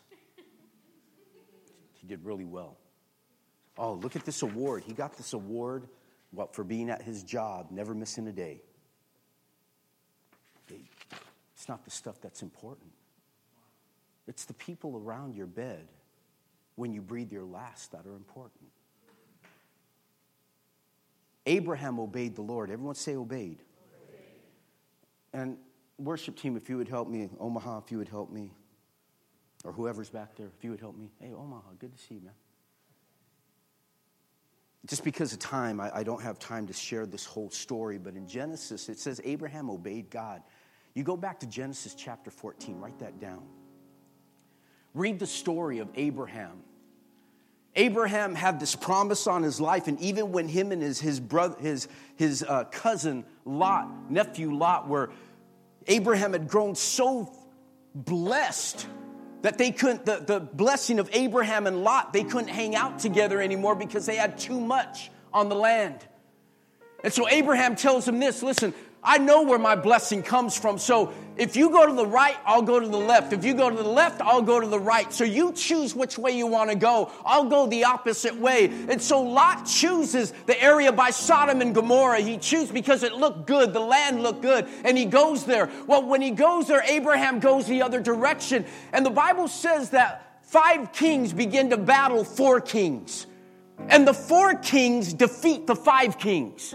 He 1.95 2.07
did 2.07 2.25
really 2.25 2.45
well. 2.45 2.77
Oh, 3.79 3.95
look 3.95 4.15
at 4.15 4.25
this 4.25 4.43
award. 4.43 4.85
He 4.87 4.93
got 4.93 5.17
this 5.17 5.33
award 5.33 5.89
what, 6.37 6.55
for 6.55 6.63
being 6.63 6.91
at 6.91 7.03
his 7.03 7.23
job, 7.23 7.69
never 7.71 7.95
missing 7.95 8.29
a 8.29 8.33
day. 8.33 8.61
It's 11.55 11.69
not 11.69 11.85
the 11.85 11.91
stuff 11.91 12.21
that's 12.21 12.43
important. 12.43 12.91
It's 14.29 14.45
the 14.45 14.53
people 14.53 15.01
around 15.03 15.35
your 15.35 15.47
bed 15.47 15.89
when 16.75 16.93
you 16.93 17.01
breathe 17.01 17.33
your 17.33 17.45
last 17.45 17.93
that 17.93 18.07
are 18.07 18.15
important. 18.15 18.71
Abraham 21.47 21.99
obeyed 21.99 22.37
the 22.37 22.43
Lord. 22.43 22.71
Everyone 22.71 22.95
say 22.95 23.17
obeyed. 23.17 23.63
obeyed. 23.63 24.27
And 25.33 25.57
worship 25.97 26.37
team, 26.37 26.57
if 26.57 26.69
you 26.69 26.77
would 26.77 26.89
help 26.89 27.09
me, 27.09 27.31
Omaha, 27.41 27.79
if 27.79 27.91
you 27.91 27.99
would 27.99 28.09
help 28.09 28.31
me, 28.31 28.53
or 29.65 29.73
whoever's 29.73 30.11
back 30.11 30.37
there, 30.37 30.51
if 30.57 30.63
you 30.63 30.71
would 30.71 30.81
help 30.81 30.99
me. 30.99 31.11
Hey, 31.19 31.33
Omaha, 31.33 31.71
good 31.79 31.97
to 31.97 31.99
see 32.03 32.17
you, 32.17 32.21
man 32.21 32.35
just 34.87 35.05
because 35.05 35.33
of 35.33 35.39
time, 35.39 35.81
I, 35.81 35.99
I, 35.99 36.03
don't 36.03 36.23
have 36.23 36.39
time 36.39 36.67
to 36.69 36.73
share 36.73 37.07
this 37.07 37.25
whole 37.25 37.51
story, 37.51 37.99
but 37.99 38.15
in 38.15 38.29
Genesis, 38.29 38.89
it 38.89 38.99
says 38.99 39.21
Abraham 39.25 39.69
obeyed 39.69 40.11
God. 40.11 40.43
You 40.95 41.03
go 41.03 41.17
back 41.17 41.41
to 41.41 41.47
Genesis 41.47 41.95
chapter 41.95 42.31
14, 42.31 42.81
write 42.81 42.99
that 43.01 43.21
down. 43.21 43.43
Read 44.95 45.19
the 45.19 45.27
story 45.27 45.79
of 45.81 45.89
Abraham. 45.95 46.63
Abraham 47.75 48.35
had 48.35 48.59
this 48.59 48.75
promise 48.75 49.27
on 49.27 49.43
his 49.43 49.61
life, 49.61 49.89
and 49.89 50.01
even 50.01 50.33
when 50.33 50.49
him 50.49 50.73
and 50.73 50.81
his, 50.81 50.99
his 50.99 51.21
brother, 51.21 51.57
his, 51.61 51.89
his 52.17 52.43
uh, 52.43 52.65
cousin 52.65 53.25
Lot, 53.45 54.11
nephew 54.11 54.55
Lot, 54.55 54.89
were 54.89 55.11
Abraham 55.87 56.33
had 56.33 56.49
grown 56.49 56.75
so 56.75 57.31
blessed 57.95 58.87
that 59.47 59.59
they 59.59 59.71
couldn't, 59.71 60.05
the, 60.05 60.17
the 60.27 60.41
blessing 60.41 60.99
of 60.99 61.09
Abraham 61.13 61.69
and 61.69 61.85
Lot, 61.85 62.13
they 62.13 62.25
couldn't 62.25 62.49
hang 62.49 62.75
out 62.75 62.99
together 62.99 63.41
anymore 63.41 63.77
because 63.77 64.05
they 64.05 64.17
had 64.17 64.39
too 64.39 64.61
much 64.61 65.09
on 65.33 65.49
the 65.49 65.55
land. 65.55 66.05
And 67.05 67.13
so 67.13 67.29
Abraham 67.29 67.77
tells 67.77 68.09
him 68.09 68.19
this 68.19 68.43
listen, 68.43 68.75
I 69.07 69.19
know 69.19 69.43
where 69.43 69.59
my 69.59 69.77
blessing 69.77 70.25
comes 70.25 70.59
from. 70.59 70.79
So 70.79 71.13
if 71.37 71.55
you 71.55 71.71
go 71.71 71.87
to 71.87 71.93
the 71.93 72.07
right, 72.07 72.37
I'll 72.45 72.63
go 72.63 72.81
to 72.81 72.89
the 72.89 72.97
left. 72.97 73.33
If 73.33 73.45
you 73.45 73.55
go 73.55 73.71
to 73.71 73.77
the 73.77 73.89
left, 73.89 74.21
I'll 74.21 74.43
go 74.43 74.59
to 74.59 74.67
the 74.67 74.81
right. 74.81 75.13
So 75.13 75.23
you 75.23 75.53
choose 75.53 75.95
which 75.95 76.19
way 76.19 76.33
you 76.33 76.49
want 76.49 76.71
to 76.71 76.77
go. 76.77 77.13
I'll 77.25 77.45
go 77.45 77.69
the 77.69 77.85
opposite 77.85 78.35
way. 78.35 78.65
And 78.65 79.01
so 79.01 79.23
Lot 79.23 79.65
chooses 79.65 80.33
the 80.47 80.61
area 80.61 80.91
by 80.91 81.11
Sodom 81.11 81.61
and 81.61 81.73
Gomorrah. 81.73 82.19
He 82.19 82.37
chooses 82.37 82.73
because 82.73 83.05
it 83.05 83.13
looked 83.13 83.47
good, 83.47 83.73
the 83.73 83.81
land 83.81 84.25
looked 84.25 84.43
good, 84.43 84.67
and 84.83 84.99
he 84.99 85.05
goes 85.05 85.45
there. 85.45 85.71
Well, 85.87 86.05
when 86.05 86.21
he 86.21 86.33
goes 86.33 86.67
there, 86.67 86.83
Abraham 86.85 87.39
goes 87.39 87.67
the 87.67 87.83
other 87.83 88.01
direction. 88.01 88.65
And 88.93 89.07
the 89.07 89.11
Bible 89.11 89.47
says 89.47 89.91
that 89.91 90.41
five 90.43 90.93
kings 90.93 91.33
begin 91.33 91.71
to 91.71 91.77
battle 91.77 92.25
four 92.25 92.61
kings. 92.61 93.29
And 93.89 94.09
the 94.09 94.15
four 94.15 94.55
kings 94.55 95.13
defeat 95.13 95.69
the 95.69 95.77
five 95.77 96.19
kings. 96.19 96.75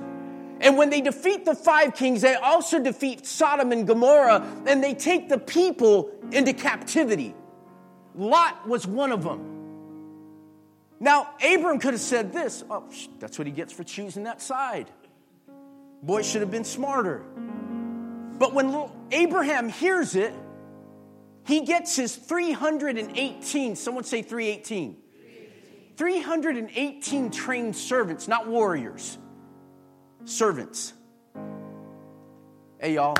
And 0.61 0.77
when 0.77 0.91
they 0.91 1.01
defeat 1.01 1.43
the 1.43 1.55
five 1.55 1.95
kings, 1.95 2.21
they 2.21 2.35
also 2.35 2.79
defeat 2.79 3.25
Sodom 3.25 3.71
and 3.71 3.87
Gomorrah 3.87 4.45
and 4.67 4.83
they 4.83 4.93
take 4.93 5.27
the 5.27 5.39
people 5.39 6.11
into 6.31 6.53
captivity. 6.53 7.33
Lot 8.13 8.67
was 8.67 8.85
one 8.85 9.11
of 9.11 9.23
them. 9.23 9.47
Now, 10.99 11.33
Abram 11.43 11.79
could 11.79 11.93
have 11.93 12.01
said 12.01 12.31
this 12.31 12.63
oh, 12.69 12.83
that's 13.19 13.39
what 13.39 13.47
he 13.47 13.53
gets 13.53 13.73
for 13.73 13.83
choosing 13.83 14.23
that 14.25 14.39
side. 14.39 14.91
Boy 16.03 16.21
should 16.21 16.41
have 16.41 16.51
been 16.51 16.63
smarter. 16.63 17.23
But 18.37 18.53
when 18.53 18.89
Abraham 19.11 19.67
hears 19.67 20.15
it, 20.15 20.33
he 21.45 21.61
gets 21.61 21.95
his 21.95 22.15
318, 22.15 23.75
someone 23.75 24.03
say 24.03 24.21
318. 24.21 24.97
318 25.97 27.31
trained 27.31 27.75
servants, 27.75 28.27
not 28.27 28.47
warriors 28.47 29.17
servants. 30.25 30.93
Hey, 32.79 32.95
y'all, 32.95 33.17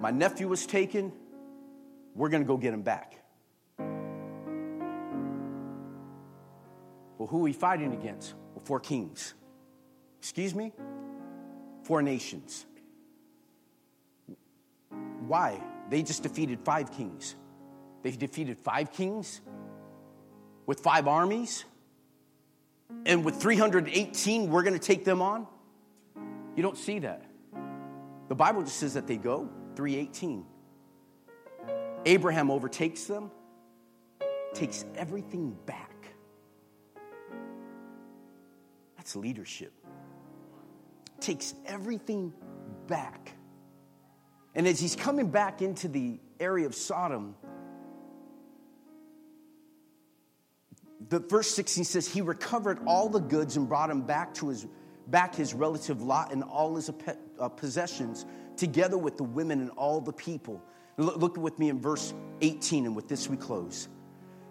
my 0.00 0.10
nephew 0.10 0.48
was 0.48 0.66
taken. 0.66 1.12
We're 2.14 2.28
going 2.28 2.42
to 2.42 2.46
go 2.46 2.56
get 2.56 2.74
him 2.74 2.82
back. 2.82 3.14
Well, 7.18 7.26
who 7.28 7.38
are 7.38 7.42
we 7.42 7.52
fighting 7.52 7.92
against? 7.92 8.34
Well, 8.54 8.64
four 8.64 8.80
kings. 8.80 9.34
Excuse 10.20 10.54
me? 10.54 10.72
Four 11.84 12.02
nations. 12.02 12.66
Why? 15.26 15.60
They 15.90 16.02
just 16.02 16.22
defeated 16.22 16.60
five 16.64 16.92
kings. 16.92 17.34
They 18.02 18.10
defeated 18.12 18.58
five 18.58 18.92
kings 18.92 19.40
with 20.66 20.80
five 20.80 21.08
armies. 21.08 21.64
And 23.04 23.24
with 23.24 23.36
318, 23.36 24.50
we're 24.50 24.62
going 24.62 24.78
to 24.78 24.78
take 24.78 25.04
them 25.04 25.20
on? 25.20 25.46
You 26.58 26.62
don't 26.62 26.76
see 26.76 26.98
that. 26.98 27.22
The 28.26 28.34
Bible 28.34 28.64
just 28.64 28.78
says 28.78 28.94
that 28.94 29.06
they 29.06 29.16
go, 29.16 29.48
318. 29.76 30.44
Abraham 32.04 32.50
overtakes 32.50 33.04
them, 33.04 33.30
takes 34.54 34.84
everything 34.96 35.56
back. 35.66 36.08
That's 38.96 39.14
leadership. 39.14 39.72
Takes 41.20 41.54
everything 41.64 42.32
back. 42.88 43.36
And 44.56 44.66
as 44.66 44.80
he's 44.80 44.96
coming 44.96 45.30
back 45.30 45.62
into 45.62 45.86
the 45.86 46.18
area 46.40 46.66
of 46.66 46.74
Sodom, 46.74 47.36
the 51.08 51.20
verse 51.20 51.54
16 51.54 51.84
says 51.84 52.08
he 52.08 52.20
recovered 52.20 52.80
all 52.84 53.08
the 53.08 53.20
goods 53.20 53.56
and 53.56 53.68
brought 53.68 53.90
them 53.90 54.02
back 54.02 54.34
to 54.34 54.48
his 54.48 54.66
back 55.10 55.34
his 55.34 55.54
relative 55.54 56.02
Lot 56.02 56.32
and 56.32 56.42
all 56.42 56.76
his 56.76 56.90
uh, 57.38 57.48
possessions, 57.48 58.26
together 58.56 58.98
with 58.98 59.16
the 59.16 59.24
women 59.24 59.60
and 59.60 59.70
all 59.70 60.00
the 60.00 60.12
people. 60.12 60.62
Look 60.96 61.36
with 61.36 61.58
me 61.58 61.68
in 61.68 61.80
verse 61.80 62.12
18, 62.40 62.86
and 62.86 62.96
with 62.96 63.08
this 63.08 63.28
we 63.28 63.36
close. 63.36 63.88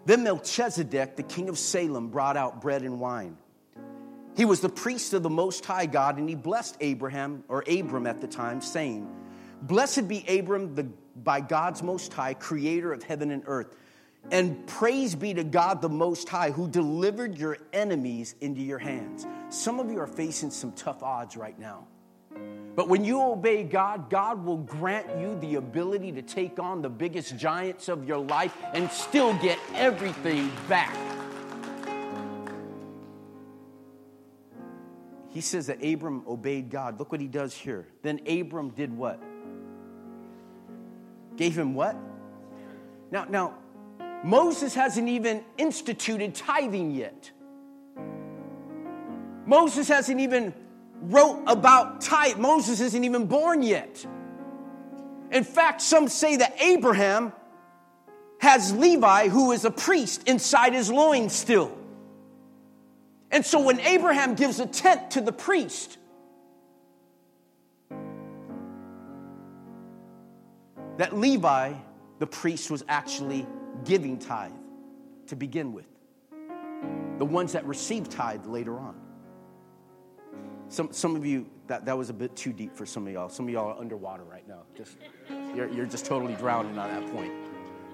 Then 0.06 0.24
Melchizedek, 0.24 1.16
the 1.16 1.22
king 1.22 1.50
of 1.50 1.58
Salem, 1.58 2.08
brought 2.08 2.36
out 2.36 2.62
bread 2.62 2.82
and 2.82 2.98
wine. 2.98 3.36
He 4.36 4.44
was 4.44 4.60
the 4.60 4.68
priest 4.68 5.12
of 5.12 5.22
the 5.22 5.30
Most 5.30 5.66
High 5.66 5.86
God, 5.86 6.16
and 6.16 6.28
he 6.28 6.34
blessed 6.34 6.76
Abraham, 6.80 7.44
or 7.48 7.64
Abram 7.68 8.06
at 8.06 8.20
the 8.20 8.28
time, 8.28 8.60
saying, 8.60 9.06
Blessed 9.60 10.08
be 10.08 10.24
Abram 10.28 10.74
the, 10.74 10.84
by 11.16 11.40
God's 11.40 11.82
Most 11.82 12.12
High, 12.12 12.34
creator 12.34 12.92
of 12.92 13.02
heaven 13.02 13.30
and 13.30 13.42
earth. 13.46 13.74
And 14.30 14.66
praise 14.66 15.14
be 15.14 15.34
to 15.34 15.44
God 15.44 15.82
the 15.82 15.88
Most 15.88 16.28
High, 16.28 16.52
who 16.52 16.68
delivered 16.68 17.36
your 17.36 17.58
enemies 17.72 18.34
into 18.40 18.60
your 18.60 18.78
hands. 18.78 19.26
Some 19.50 19.80
of 19.80 19.90
you 19.90 19.98
are 20.00 20.06
facing 20.06 20.50
some 20.50 20.72
tough 20.72 21.02
odds 21.02 21.36
right 21.36 21.58
now. 21.58 21.86
But 22.76 22.88
when 22.88 23.04
you 23.04 23.20
obey 23.20 23.64
God, 23.64 24.08
God 24.08 24.44
will 24.44 24.58
grant 24.58 25.18
you 25.18 25.36
the 25.40 25.56
ability 25.56 26.12
to 26.12 26.22
take 26.22 26.60
on 26.60 26.82
the 26.82 26.88
biggest 26.88 27.36
giants 27.36 27.88
of 27.88 28.06
your 28.06 28.18
life 28.18 28.56
and 28.72 28.90
still 28.90 29.34
get 29.38 29.58
everything 29.74 30.50
back. 30.68 30.96
He 35.30 35.40
says 35.40 35.66
that 35.66 35.84
Abram 35.84 36.24
obeyed 36.26 36.70
God. 36.70 36.98
Look 36.98 37.10
what 37.10 37.20
he 37.20 37.26
does 37.26 37.54
here. 37.54 37.86
Then 38.02 38.20
Abram 38.28 38.70
did 38.70 38.96
what? 38.96 39.20
Gave 41.36 41.56
him 41.56 41.74
what? 41.74 41.96
Now, 43.10 43.24
now, 43.28 43.54
Moses 44.24 44.74
hasn't 44.74 45.08
even 45.08 45.44
instituted 45.56 46.34
tithing 46.34 46.90
yet. 46.90 47.30
Moses 49.48 49.88
hasn't 49.88 50.20
even 50.20 50.52
wrote 51.00 51.42
about 51.46 52.02
tithe. 52.02 52.36
Moses 52.36 52.80
isn't 52.80 53.02
even 53.02 53.26
born 53.26 53.62
yet. 53.62 54.04
In 55.32 55.42
fact, 55.42 55.80
some 55.80 56.08
say 56.08 56.36
that 56.36 56.60
Abraham 56.60 57.32
has 58.40 58.74
Levi, 58.74 59.28
who 59.28 59.52
is 59.52 59.64
a 59.64 59.70
priest, 59.70 60.28
inside 60.28 60.74
his 60.74 60.90
loins 60.90 61.32
still. 61.32 61.76
And 63.30 63.44
so 63.44 63.62
when 63.62 63.80
Abraham 63.80 64.34
gives 64.34 64.60
a 64.60 64.66
tenth 64.66 65.10
to 65.10 65.22
the 65.22 65.32
priest, 65.32 65.96
that 70.98 71.16
Levi, 71.16 71.72
the 72.18 72.26
priest, 72.26 72.70
was 72.70 72.84
actually 72.86 73.46
giving 73.86 74.18
tithe 74.18 74.52
to 75.28 75.36
begin 75.36 75.72
with. 75.72 75.86
The 77.16 77.24
ones 77.24 77.52
that 77.52 77.64
received 77.64 78.10
tithe 78.10 78.44
later 78.44 78.78
on. 78.78 79.07
Some, 80.68 80.92
some 80.92 81.16
of 81.16 81.24
you, 81.24 81.46
that, 81.66 81.86
that 81.86 81.96
was 81.96 82.10
a 82.10 82.12
bit 82.12 82.36
too 82.36 82.52
deep 82.52 82.76
for 82.76 82.84
some 82.84 83.06
of 83.06 83.12
y'all. 83.12 83.28
Some 83.28 83.46
of 83.46 83.52
y'all 83.52 83.72
are 83.72 83.80
underwater 83.80 84.24
right 84.24 84.46
now. 84.46 84.62
Just, 84.76 84.96
you're, 85.54 85.68
you're 85.68 85.86
just 85.86 86.04
totally 86.04 86.34
drowning 86.34 86.78
on 86.78 86.88
that 86.88 87.12
point. 87.12 87.32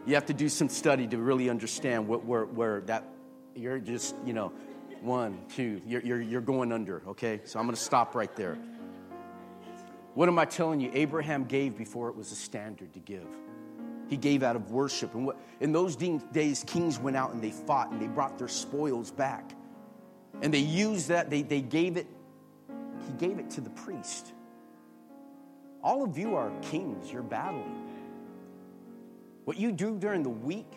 You 0.07 0.15
have 0.15 0.27
to 0.27 0.35
do 0.35 0.49
some 0.49 0.69
study 0.69 1.07
to 1.07 1.19
really 1.19 1.49
understand 1.49 2.07
what, 2.07 2.25
where, 2.25 2.45
where 2.47 2.81
that, 2.83 3.05
you're 3.55 3.79
just, 3.79 4.17
you 4.27 4.33
know, 4.33 4.53
one, 5.01 5.39
two, 5.55 5.81
you're, 5.87 6.03
you're, 6.03 6.21
you're 6.21 6.41
going 6.41 6.73
under, 6.73 7.03
okay? 7.09 7.41
So 7.45 7.59
I'm 7.59 7.67
going 7.67 7.77
to 7.77 7.81
stop 7.81 8.15
right 8.15 8.35
there. 8.35 8.59
What 10.15 10.29
am 10.29 10.39
I 10.39 10.45
telling 10.45 10.81
you? 10.81 10.91
Abraham 10.95 11.45
gave 11.45 11.77
before 11.77 12.09
it 12.09 12.17
was 12.17 12.33
a 12.33 12.37
standard 12.37 12.93
to 12.95 13.01
give. 13.01 13.27
He 14.09 14.17
gave 14.17 14.43
out 14.43 14.57
of 14.57 14.71
worship. 14.71 15.15
And 15.15 15.27
what, 15.27 15.37
in 15.61 15.73
those 15.73 15.97
days, 15.97 16.65
kings 16.67 16.99
went 16.99 17.17
out 17.17 17.33
and 17.33 17.43
they 17.43 17.51
fought 17.51 17.91
and 17.91 18.01
they 18.01 18.07
brought 18.07 18.39
their 18.39 18.49
spoils 18.49 19.11
back. 19.11 19.53
And 20.43 20.53
they 20.53 20.59
used 20.59 21.09
that, 21.09 21.31
they, 21.31 21.43
they 21.43 21.61
gave 21.61 21.97
it 21.97 22.07
he 23.07 23.27
gave 23.27 23.39
it 23.39 23.51
to 23.51 23.61
the 23.61 23.71
priest. 23.71 24.33
All 25.83 26.03
of 26.03 26.17
you 26.17 26.35
are 26.35 26.51
kings, 26.63 27.13
you're 27.13 27.23
battling. 27.23 27.91
What 29.45 29.59
you 29.59 29.73
do 29.73 29.99
during 29.99 30.23
the 30.23 30.31
week, 30.31 30.73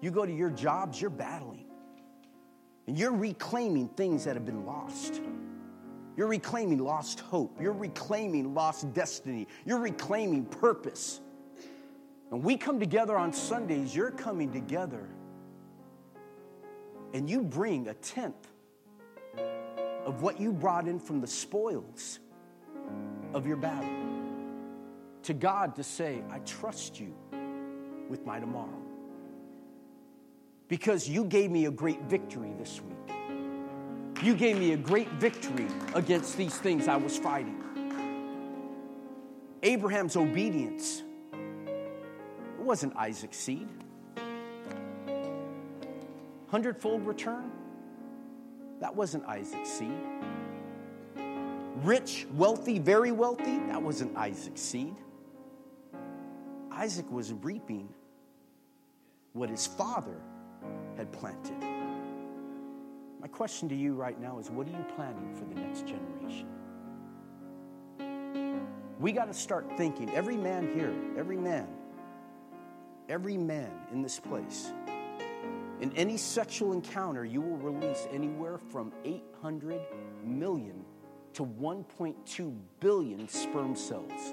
you 0.00 0.10
go 0.10 0.24
to 0.24 0.32
your 0.32 0.50
jobs, 0.50 1.00
you're 1.00 1.10
battling. 1.10 1.66
And 2.86 2.98
you're 2.98 3.14
reclaiming 3.14 3.88
things 3.88 4.24
that 4.24 4.34
have 4.34 4.44
been 4.44 4.66
lost. 4.66 5.20
You're 6.16 6.28
reclaiming 6.28 6.78
lost 6.78 7.20
hope. 7.20 7.60
You're 7.60 7.72
reclaiming 7.72 8.54
lost 8.54 8.92
destiny. 8.92 9.48
You're 9.64 9.78
reclaiming 9.78 10.44
purpose. 10.46 11.20
And 12.30 12.42
we 12.42 12.56
come 12.56 12.80
together 12.80 13.16
on 13.16 13.32
Sundays, 13.32 13.94
you're 13.94 14.10
coming 14.10 14.52
together 14.52 15.08
and 17.14 17.30
you 17.30 17.42
bring 17.42 17.86
a 17.88 17.94
tenth 17.94 18.48
of 20.04 20.22
what 20.22 20.40
you 20.40 20.52
brought 20.52 20.86
in 20.86 20.98
from 20.98 21.20
the 21.20 21.26
spoils 21.26 22.18
of 23.32 23.46
your 23.46 23.56
battle 23.56 23.90
to 25.24 25.34
God 25.34 25.76
to 25.76 25.82
say, 25.82 26.22
I 26.30 26.38
trust 26.40 27.00
you 27.00 27.14
with 28.08 28.24
my 28.26 28.38
tomorrow. 28.38 28.82
Because 30.68 31.08
you 31.08 31.24
gave 31.24 31.50
me 31.50 31.66
a 31.66 31.70
great 31.70 32.02
victory 32.02 32.52
this 32.58 32.80
week. 32.80 32.94
You 34.22 34.34
gave 34.34 34.58
me 34.58 34.72
a 34.72 34.76
great 34.76 35.10
victory 35.12 35.66
against 35.94 36.36
these 36.36 36.56
things 36.56 36.88
I 36.88 36.96
was 36.96 37.18
fighting. 37.18 37.60
Abraham's 39.62 40.16
obedience. 40.16 41.02
It 41.32 42.60
wasn't 42.60 42.96
Isaac's 42.96 43.38
seed. 43.38 43.68
Hundredfold 46.48 47.06
return. 47.06 47.50
That 48.84 48.94
wasn't 48.94 49.24
Isaac's 49.24 49.70
seed. 49.70 49.96
Rich, 51.76 52.26
wealthy, 52.34 52.78
very 52.78 53.12
wealthy. 53.12 53.58
That 53.68 53.80
wasn't 53.80 54.14
Isaac's 54.14 54.60
seed. 54.60 54.94
Isaac 56.70 57.10
was 57.10 57.32
reaping 57.32 57.88
what 59.32 59.48
his 59.48 59.66
father 59.66 60.20
had 60.98 61.10
planted. 61.12 61.58
My 63.22 63.26
question 63.26 63.70
to 63.70 63.74
you 63.74 63.94
right 63.94 64.20
now 64.20 64.38
is 64.38 64.50
what 64.50 64.66
are 64.66 64.72
you 64.72 64.84
planning 64.94 65.34
for 65.34 65.46
the 65.46 65.58
next 65.62 65.86
generation? 65.86 66.48
We 69.00 69.12
got 69.12 69.28
to 69.28 69.34
start 69.34 69.64
thinking, 69.78 70.10
every 70.10 70.36
man 70.36 70.70
here, 70.74 70.92
every 71.16 71.38
man, 71.38 71.68
every 73.08 73.38
man 73.38 73.70
in 73.92 74.02
this 74.02 74.20
place, 74.20 74.74
in 75.84 75.92
any 75.98 76.16
sexual 76.16 76.72
encounter, 76.72 77.26
you 77.26 77.42
will 77.42 77.58
release 77.58 78.08
anywhere 78.10 78.56
from 78.56 78.90
800 79.04 79.82
million 80.24 80.82
to 81.34 81.44
1.2 81.44 82.58
billion 82.80 83.28
sperm 83.28 83.76
cells. 83.76 84.32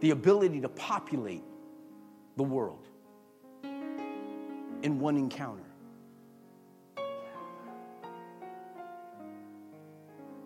The 0.00 0.10
ability 0.10 0.60
to 0.60 0.68
populate 0.68 1.42
the 2.36 2.42
world 2.42 2.86
in 3.62 5.00
one 5.00 5.16
encounter. 5.16 5.64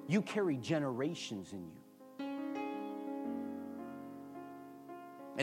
You 0.07 0.23
carry 0.23 0.57
generations 0.57 1.53
in 1.53 1.67
you. 1.67 1.88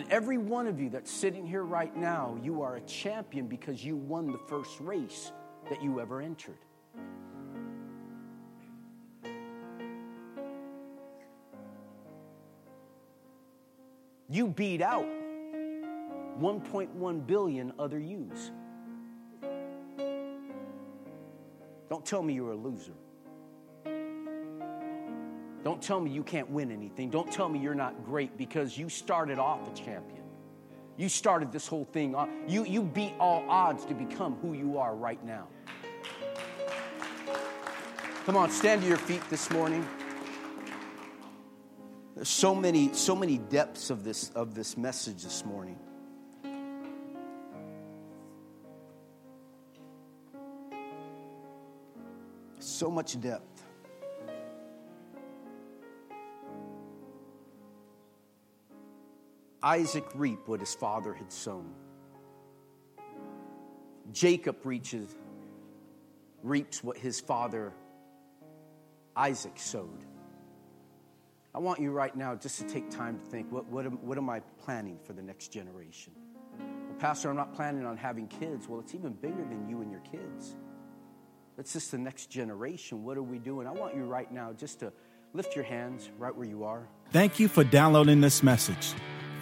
And 0.06 0.14
every 0.14 0.38
one 0.38 0.68
of 0.68 0.80
you 0.80 0.90
that's 0.90 1.10
sitting 1.10 1.48
here 1.48 1.64
right 1.64 1.96
now, 1.98 2.38
you 2.44 2.62
are 2.62 2.76
a 2.76 2.82
champion 2.82 3.48
because 3.48 3.84
you 3.84 3.96
won 3.96 4.32
the 4.32 4.38
first 4.48 4.80
race 4.80 5.32
that 5.68 5.82
you 5.82 6.00
ever 6.00 6.22
entered. 6.22 6.60
You 14.30 14.48
beat 14.48 14.84
out 14.84 15.08
1.1 16.40 17.26
billion 17.26 17.74
other 17.80 18.00
yous. 18.00 18.52
Don't 21.90 22.06
tell 22.06 22.22
me 22.22 22.36
you're 22.36 22.52
a 22.52 22.56
loser. 22.56 22.94
Don't 25.66 25.82
tell 25.82 26.00
me 26.00 26.12
you 26.12 26.22
can't 26.22 26.48
win 26.52 26.72
anything. 26.72 27.10
Don't 27.10 27.32
tell 27.32 27.50
me 27.50 27.58
you're 27.58 27.74
not 27.74 28.06
great 28.06 28.38
because 28.38 28.78
you 28.78 28.88
started 28.88 29.40
off 29.40 29.68
a 29.68 29.76
champion. 29.76 30.22
You 30.96 31.10
started 31.10 31.52
this 31.52 31.66
whole 31.66 31.86
thing 31.86 32.14
off. 32.14 32.30
You, 32.48 32.66
you 32.66 32.84
beat 32.84 33.14
all 33.20 33.44
odds 33.50 33.84
to 33.86 33.96
become 33.96 34.36
who 34.44 34.54
you 34.54 34.78
are 34.78 34.96
right 34.96 35.26
now. 35.26 35.48
Come 38.28 38.38
on, 38.38 38.52
stand 38.52 38.84
to 38.84 38.88
your 38.88 38.98
feet 38.98 39.28
this 39.32 39.50
morning. 39.50 39.84
There's 42.14 42.30
so 42.30 42.54
many, 42.54 42.94
so 42.94 43.16
many 43.16 43.40
depths 43.40 43.90
of 43.90 44.04
this, 44.04 44.30
of 44.36 44.54
this 44.54 44.78
message 44.78 45.24
this 45.24 45.44
morning. 45.44 45.80
So 52.60 52.92
much 52.92 53.20
depth. 53.20 53.55
Isaac 59.66 60.06
reap 60.14 60.48
what 60.48 60.60
his 60.60 60.76
father 60.76 61.12
had 61.12 61.32
sown. 61.32 61.74
Jacob 64.12 64.64
reaches, 64.64 65.10
reaps 66.44 66.84
what 66.84 66.98
his 66.98 67.20
father 67.20 67.74
Isaac 69.16 69.54
sowed. 69.56 70.06
I 71.56 71.58
want 71.58 71.80
you 71.80 71.90
right 71.90 72.16
now 72.16 72.36
just 72.36 72.60
to 72.60 72.68
take 72.68 72.92
time 72.92 73.18
to 73.18 73.26
think 73.26 73.52
what, 73.52 73.66
what, 73.66 73.88
am, 73.88 73.94
what 74.06 74.20
am 74.20 74.30
I 74.30 74.42
planning 74.64 75.00
for 75.04 75.14
the 75.14 75.24
next 75.24 75.48
generation? 75.48 76.14
Well, 76.60 76.98
Pastor, 77.00 77.32
I'm 77.32 77.36
not 77.36 77.56
planning 77.56 77.88
on 77.88 77.98
having 77.98 78.28
kids. 78.28 78.70
Well, 78.70 78.80
it's 78.80 78.94
even 78.94 79.14
bigger 79.14 79.44
than 79.50 79.68
you 79.68 79.82
and 79.82 79.90
your 79.90 80.02
kids. 80.02 80.56
It's 81.58 81.74
just 81.74 81.90
the 81.90 81.98
next 81.98 82.30
generation. 82.30 83.04
What 83.04 83.18
are 83.18 83.24
we 83.24 83.40
doing? 83.40 83.66
I 83.66 83.72
want 83.72 83.96
you 83.96 84.04
right 84.04 84.32
now 84.32 84.54
just 84.54 84.82
to 84.82 84.94
lift 85.34 85.56
your 85.56 85.66
hands 85.66 86.12
right 86.20 86.36
where 86.36 86.48
you 86.48 86.66
are. 86.66 86.88
Thank 87.12 87.40
you 87.40 87.48
for 87.48 87.64
downloading 87.64 88.22
this 88.22 88.44
message. 88.44 88.94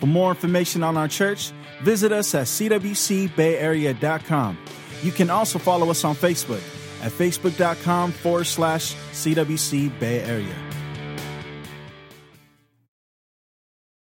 For 0.03 0.07
more 0.07 0.31
information 0.31 0.83
on 0.83 0.97
our 0.97 1.07
church, 1.07 1.53
visit 1.81 2.11
us 2.11 2.35
at 2.35 2.47
cwcbayarea.com. 2.47 4.57
You 5.01 5.13
can 5.13 5.29
also 5.29 5.57
follow 5.57 5.89
us 5.89 6.03
on 6.03 6.13
Facebook 6.13 6.61
at 7.01 7.13
facebook.com 7.13 8.11
forward 8.11 8.43
slash 8.43 8.95
CWC 9.13 9.97
Bay 10.01 10.21
Area. 10.23 10.53